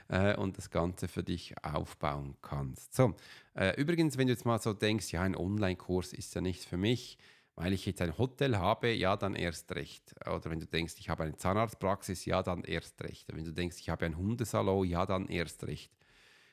äh, 0.08 0.36
und 0.36 0.58
das 0.58 0.70
Ganze 0.70 1.08
für 1.08 1.24
dich 1.24 1.56
aufbauen 1.64 2.36
kannst. 2.42 2.94
So, 2.94 3.16
äh, 3.56 3.80
übrigens, 3.82 4.18
wenn 4.18 4.28
du 4.28 4.34
jetzt 4.34 4.46
mal 4.46 4.62
so 4.62 4.74
denkst, 4.74 5.12
ja, 5.12 5.24
ein 5.24 5.36
Online-Kurs 5.36 6.14
ist 6.14 6.36
ja 6.36 6.42
nicht 6.42 6.64
für 6.64 6.78
mich, 6.78 7.18
weil 7.56 7.74
ich 7.74 7.86
jetzt 7.88 8.02
ein 8.02 8.18
Hotel 8.18 8.58
habe, 8.58 8.94
ja, 8.94 9.18
dann 9.18 9.36
erst 9.36 9.74
recht. 9.74 10.16
Oder 10.26 10.52
wenn 10.52 10.60
du 10.60 10.68
denkst, 10.68 10.96
ich 11.00 11.10
habe 11.10 11.24
eine 11.24 11.36
Zahnarztpraxis, 11.36 12.24
ja, 12.26 12.44
dann 12.44 12.64
erst 12.64 13.02
recht. 13.04 13.28
Wenn 13.36 13.44
du 13.44 13.52
denkst, 13.52 13.78
ich 13.80 13.90
habe 13.90 14.06
ein 14.06 14.16
Hundesalon, 14.16 14.88
ja, 14.88 15.06
dann 15.06 15.28
erst 15.28 15.66
recht. 15.66 15.92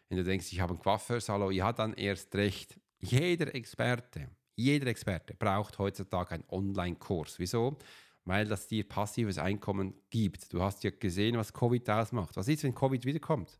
Wenn 0.08 0.18
du 0.18 0.24
denkst, 0.24 0.50
ich 0.50 0.60
habe 0.60 0.72
einen 0.72 0.82
Coiffeursalon, 0.82 1.52
ja, 1.52 1.72
dann 1.72 1.92
erst 1.92 2.34
recht. 2.34 2.80
Jeder 3.00 3.54
Experte, 3.54 4.30
jeder 4.56 4.86
Experte 4.86 5.34
braucht 5.34 5.78
heutzutage 5.78 6.34
einen 6.34 6.44
Online-Kurs. 6.48 7.38
Wieso? 7.38 7.76
Weil 8.26 8.46
das 8.46 8.66
dir 8.66 8.86
passives 8.86 9.38
Einkommen 9.38 9.94
gibt. 10.10 10.52
Du 10.52 10.60
hast 10.60 10.84
ja 10.84 10.90
gesehen, 10.90 11.38
was 11.38 11.52
Covid 11.52 11.88
ausmacht. 11.88 12.36
Was 12.36 12.48
ist, 12.48 12.64
wenn 12.64 12.74
Covid 12.74 13.06
wiederkommt? 13.06 13.58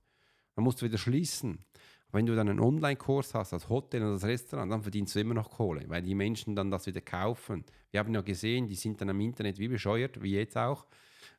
Dann 0.54 0.64
musst 0.64 0.82
du 0.82 0.86
wieder 0.86 0.98
schließen. 0.98 1.64
Wenn 2.12 2.26
du 2.26 2.34
dann 2.34 2.48
einen 2.48 2.60
Online-Kurs 2.60 3.34
hast, 3.34 3.52
als 3.52 3.68
Hotel 3.68 4.02
oder 4.02 4.12
als 4.12 4.24
Restaurant, 4.24 4.70
dann 4.70 4.82
verdienst 4.82 5.14
du 5.14 5.20
immer 5.20 5.34
noch 5.34 5.50
Kohle, 5.50 5.84
weil 5.88 6.02
die 6.02 6.14
Menschen 6.14 6.54
dann 6.54 6.70
das 6.70 6.86
wieder 6.86 7.00
kaufen. 7.00 7.64
Wir 7.90 8.00
haben 8.00 8.12
ja 8.14 8.20
gesehen, 8.20 8.68
die 8.68 8.74
sind 8.74 9.00
dann 9.00 9.10
am 9.10 9.20
Internet 9.20 9.58
wie 9.58 9.68
bescheuert, 9.68 10.22
wie 10.22 10.34
jetzt 10.34 10.56
auch. 10.56 10.86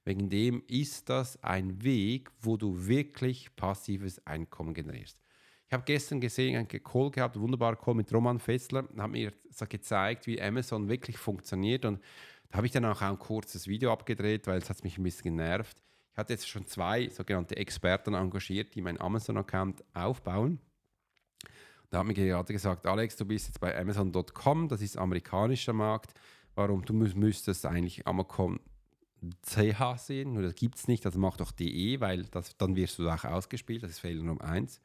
Wegen 0.03 0.29
dem 0.29 0.63
ist 0.67 1.09
das 1.09 1.41
ein 1.43 1.83
Weg, 1.83 2.29
wo 2.39 2.57
du 2.57 2.87
wirklich 2.87 3.55
passives 3.55 4.25
Einkommen 4.25 4.73
generierst. 4.73 5.19
Ich 5.67 5.73
habe 5.73 5.83
gestern 5.83 6.21
gesehen, 6.21 6.55
einen 6.55 6.67
Call 6.67 7.11
gehabt, 7.11 7.35
einen 7.35 7.43
wunderbaren 7.43 7.77
Call 7.77 7.95
mit 7.95 8.13
Roman 8.13 8.39
Fessler, 8.39 8.87
hat 8.97 9.11
mir 9.11 9.33
gezeigt, 9.67 10.25
wie 10.25 10.41
Amazon 10.41 10.87
wirklich 10.87 11.17
funktioniert 11.17 11.83
und 11.83 11.99
da 12.49 12.57
habe 12.57 12.67
ich 12.67 12.73
dann 12.73 12.85
auch 12.85 13.01
ein 13.01 13.19
kurzes 13.19 13.67
Video 13.67 13.91
abgedreht, 13.91 14.47
weil 14.47 14.57
es 14.57 14.69
hat 14.69 14.83
mich 14.83 14.97
ein 14.97 15.03
bisschen 15.03 15.35
genervt. 15.35 15.77
Ich 16.11 16.17
hatte 16.17 16.33
jetzt 16.33 16.47
schon 16.47 16.65
zwei 16.65 17.09
sogenannte 17.09 17.57
Experten 17.57 18.13
engagiert, 18.13 18.73
die 18.75 18.81
meinen 18.81 18.99
Amazon-Account 18.99 19.83
aufbauen. 19.93 20.59
Da 21.89 21.99
hat 21.99 22.07
mir 22.07 22.13
gerade 22.13 22.51
gesagt, 22.51 22.85
Alex, 22.85 23.15
du 23.15 23.25
bist 23.25 23.47
jetzt 23.47 23.59
bei 23.59 23.77
Amazon.com, 23.79 24.67
das 24.67 24.81
ist 24.81 24.97
amerikanischer 24.97 25.73
Markt. 25.73 26.13
Warum? 26.55 26.83
Du 26.83 26.93
müsstest 26.93 27.65
eigentlich 27.65 28.07
Amacom 28.07 28.59
CH 29.41 29.97
sehen, 29.97 30.33
nur 30.33 30.43
das 30.43 30.55
gibt 30.55 30.75
es 30.75 30.87
nicht, 30.87 31.05
also 31.05 31.19
mach 31.19 31.37
doch 31.37 31.51
DE, 31.51 31.99
weil 31.99 32.25
das, 32.25 32.55
dann 32.57 32.75
wirst 32.75 32.99
du 32.99 33.09
auch 33.09 33.23
ausgespielt, 33.23 33.83
das 33.83 33.91
ist 33.91 33.99
Fehler 33.99 34.23
Nummer 34.23 34.43
eins. 34.43 34.79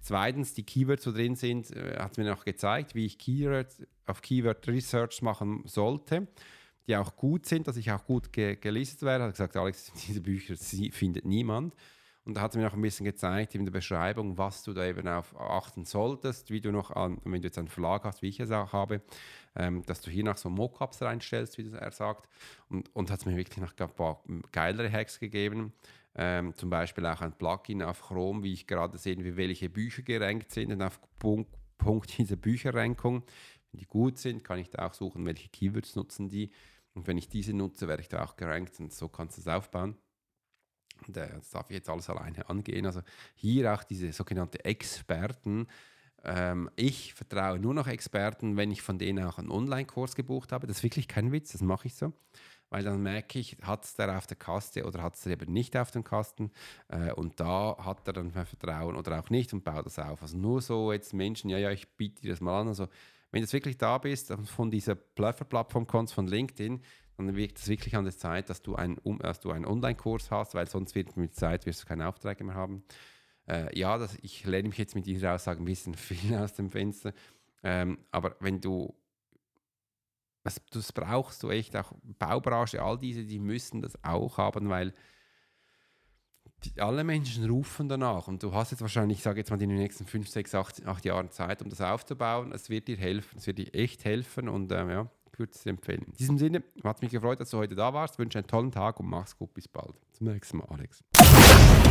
Zweitens, 0.00 0.54
die 0.54 0.64
Keywords, 0.64 1.04
die 1.04 1.12
drin 1.12 1.36
sind, 1.36 1.70
äh, 1.70 1.96
hat 1.98 2.18
mir 2.18 2.24
noch 2.24 2.44
gezeigt, 2.44 2.94
wie 2.94 3.06
ich 3.06 3.18
Keyword, 3.18 3.86
auf 4.06 4.22
Keyword 4.22 4.66
Research 4.66 5.22
machen 5.22 5.62
sollte, 5.66 6.26
die 6.88 6.96
auch 6.96 7.14
gut 7.16 7.46
sind, 7.46 7.68
dass 7.68 7.76
ich 7.76 7.92
auch 7.92 8.04
gut 8.04 8.32
ge 8.32 8.56
gelistet 8.56 9.02
werde. 9.02 9.24
Hat 9.24 9.32
gesagt, 9.32 9.56
Alex, 9.56 9.92
diese 10.08 10.20
Bücher 10.20 10.56
findet 10.56 11.24
niemand. 11.24 11.74
Und 12.24 12.34
da 12.34 12.42
hat 12.42 12.50
es 12.50 12.56
mir 12.58 12.64
noch 12.64 12.74
ein 12.74 12.82
bisschen 12.82 13.06
gezeigt 13.06 13.54
in 13.54 13.64
der 13.64 13.72
Beschreibung, 13.72 14.36
was 14.36 14.62
du 14.62 14.74
da 14.74 14.84
eben 14.84 15.08
auf 15.08 15.34
achten 15.40 15.86
solltest, 15.86 16.50
wie 16.50 16.60
du 16.60 16.70
noch 16.70 16.90
an, 16.90 17.18
wenn 17.24 17.40
du 17.40 17.48
jetzt 17.48 17.56
einen 17.56 17.68
Verlag 17.68 18.04
hast, 18.04 18.20
wie 18.20 18.28
ich 18.28 18.38
es 18.38 18.50
auch 18.50 18.74
habe, 18.74 19.00
ähm, 19.56 19.82
dass 19.86 20.02
du 20.02 20.10
hier 20.10 20.24
noch 20.24 20.36
so 20.36 20.50
Mockups 20.50 21.00
reinstellst, 21.00 21.56
wie 21.56 21.70
er 21.72 21.90
sagt. 21.90 22.28
Und, 22.68 22.94
und 22.94 23.10
hat 23.10 23.20
es 23.20 23.26
mir 23.26 23.34
wirklich 23.34 23.56
noch 23.58 23.72
ein 23.74 23.94
paar 23.94 24.22
geilere 24.52 24.92
Hacks 24.92 25.18
gegeben. 25.18 25.72
Ähm, 26.14 26.54
zum 26.54 26.68
Beispiel 26.68 27.06
auch 27.06 27.22
ein 27.22 27.32
Plugin 27.32 27.82
auf 27.82 28.02
Chrome, 28.02 28.42
wie 28.42 28.52
ich 28.52 28.66
gerade 28.66 28.98
sehe, 28.98 29.16
wie 29.24 29.36
welche 29.36 29.70
Bücher 29.70 30.02
gerankt 30.02 30.50
sind 30.50 30.70
und 30.70 30.82
auf 30.82 31.00
Punkt, 31.18 31.50
Punkt 31.78 32.18
dieser 32.18 32.36
Bücherrankung. 32.36 33.22
Wenn 33.72 33.80
die 33.80 33.86
gut 33.86 34.18
sind, 34.18 34.44
kann 34.44 34.58
ich 34.58 34.68
da 34.68 34.86
auch 34.86 34.92
suchen, 34.94 35.24
welche 35.24 35.48
Keywords 35.48 35.96
nutzen 35.96 36.28
die. 36.28 36.50
Und 36.98 37.06
wenn 37.06 37.16
ich 37.16 37.28
diese 37.28 37.52
nutze, 37.52 37.86
werde 37.86 38.02
ich 38.02 38.08
da 38.08 38.24
auch 38.24 38.34
gerankt 38.34 38.80
und 38.80 38.92
so 38.92 39.08
kannst 39.08 39.36
du 39.36 39.40
es 39.40 39.46
aufbauen. 39.46 39.96
Das 41.06 41.50
darf 41.50 41.70
ich 41.70 41.76
jetzt 41.76 41.88
alles 41.88 42.10
alleine 42.10 42.48
angehen. 42.48 42.86
Also 42.86 43.02
hier 43.36 43.72
auch 43.72 43.84
diese 43.84 44.12
sogenannten 44.12 44.58
Experten. 44.58 45.68
Ähm, 46.24 46.68
ich 46.74 47.14
vertraue 47.14 47.60
nur 47.60 47.72
noch 47.72 47.86
Experten, 47.86 48.56
wenn 48.56 48.72
ich 48.72 48.82
von 48.82 48.98
denen 48.98 49.24
auch 49.24 49.38
einen 49.38 49.52
Online-Kurs 49.52 50.16
gebucht 50.16 50.50
habe. 50.50 50.66
Das 50.66 50.78
ist 50.78 50.82
wirklich 50.82 51.06
kein 51.06 51.30
Witz, 51.30 51.52
das 51.52 51.60
mache 51.60 51.86
ich 51.86 51.94
so. 51.94 52.12
Weil 52.68 52.82
dann 52.82 53.00
merke 53.00 53.38
ich, 53.38 53.56
hat 53.62 53.84
es 53.84 53.94
der 53.94 54.18
auf 54.18 54.26
der 54.26 54.36
Kaste 54.36 54.84
oder 54.84 55.00
hat 55.00 55.14
es 55.14 55.20
der 55.20 55.34
eben 55.34 55.52
nicht 55.52 55.76
auf 55.76 55.92
dem 55.92 56.02
Kasten. 56.02 56.50
Äh, 56.88 57.12
und 57.12 57.38
da 57.38 57.76
hat 57.78 58.08
er 58.08 58.12
dann 58.12 58.32
mein 58.34 58.44
Vertrauen 58.44 58.96
oder 58.96 59.20
auch 59.20 59.30
nicht 59.30 59.52
und 59.52 59.62
baut 59.62 59.86
das 59.86 60.00
auf. 60.00 60.20
Also 60.20 60.36
nur 60.36 60.60
so 60.62 60.92
jetzt 60.92 61.14
Menschen, 61.14 61.48
ja, 61.48 61.58
ja, 61.58 61.70
ich 61.70 61.86
biete 61.90 62.22
dir 62.22 62.32
das 62.32 62.40
mal 62.40 62.60
an. 62.60 62.66
Also 62.66 62.88
wenn 63.30 63.40
du 63.40 63.44
jetzt 63.44 63.52
wirklich 63.52 63.78
da 63.78 63.98
bist, 63.98 64.32
von 64.44 64.70
dieser 64.70 64.94
Pluffer-Plattform 64.94 65.86
kommst, 65.86 66.14
von 66.14 66.26
LinkedIn, 66.26 66.80
dann 67.16 67.36
wirkt 67.36 67.58
es 67.58 67.68
wirklich 67.68 67.96
an 67.96 68.04
der 68.04 68.16
Zeit, 68.16 68.48
dass 68.48 68.62
du, 68.62 68.76
ein, 68.76 68.98
dass 69.18 69.40
du 69.40 69.50
einen 69.50 69.66
Online-Kurs 69.66 70.30
hast, 70.30 70.54
weil 70.54 70.68
sonst 70.68 70.94
wird 70.94 71.16
mit 71.16 71.34
Zeit 71.34 71.66
wirst 71.66 71.82
du 71.82 71.86
keine 71.86 72.08
Aufträge 72.08 72.44
mehr 72.44 72.54
haben. 72.54 72.84
Äh, 73.46 73.76
ja, 73.78 73.98
das, 73.98 74.16
ich 74.22 74.44
lehne 74.44 74.68
mich 74.68 74.78
jetzt 74.78 74.94
mit 74.94 75.06
dieser 75.06 75.34
Aussage 75.34 75.62
ein 75.62 75.64
bisschen 75.64 75.94
viel 75.94 76.34
aus 76.36 76.54
dem 76.54 76.70
Fenster, 76.70 77.12
ähm, 77.62 77.98
aber 78.12 78.36
wenn 78.40 78.60
du 78.60 78.94
das, 80.44 80.62
das 80.70 80.92
brauchst 80.92 81.42
du 81.42 81.50
echt 81.50 81.76
auch 81.76 81.92
Baubranche, 82.02 82.82
all 82.82 82.98
diese, 82.98 83.24
die 83.24 83.38
müssen 83.38 83.82
das 83.82 84.02
auch 84.02 84.38
haben, 84.38 84.68
weil 84.68 84.94
die, 86.64 86.80
alle 86.80 87.04
Menschen 87.04 87.48
rufen 87.48 87.88
danach 87.88 88.28
und 88.28 88.42
du 88.42 88.52
hast 88.52 88.72
jetzt 88.72 88.80
wahrscheinlich, 88.80 89.18
ich 89.18 89.24
sage 89.24 89.38
jetzt 89.38 89.50
mal, 89.50 89.60
in 89.60 89.68
den 89.68 89.78
nächsten 89.78 90.06
5, 90.06 90.28
6, 90.28 90.54
8, 90.54 90.86
8 90.86 91.04
Jahren 91.04 91.30
Zeit, 91.30 91.62
um 91.62 91.70
das 91.70 91.80
aufzubauen. 91.80 92.52
Es 92.52 92.68
wird 92.70 92.88
dir 92.88 92.96
helfen, 92.96 93.38
es 93.38 93.46
wird 93.46 93.58
dir 93.58 93.74
echt 93.74 94.04
helfen 94.04 94.48
und 94.48 94.72
ähm, 94.72 94.90
ja, 94.90 95.10
ich 95.32 95.38
würde 95.38 95.52
es 95.54 95.64
empfehlen. 95.66 96.02
In 96.06 96.12
diesem 96.14 96.38
Sinne, 96.38 96.62
hat 96.82 97.00
mich 97.00 97.12
gefreut, 97.12 97.40
dass 97.40 97.50
du 97.50 97.58
heute 97.58 97.74
da 97.74 97.94
warst. 97.94 98.14
Ich 98.14 98.18
wünsche 98.18 98.38
einen 98.38 98.48
tollen 98.48 98.72
Tag 98.72 98.98
und 98.98 99.06
mach's 99.06 99.36
gut. 99.36 99.54
Bis 99.54 99.68
bald. 99.68 99.94
Zum 100.12 100.26
nächsten 100.26 100.58
Mal, 100.58 100.66
Alex. 100.68 101.04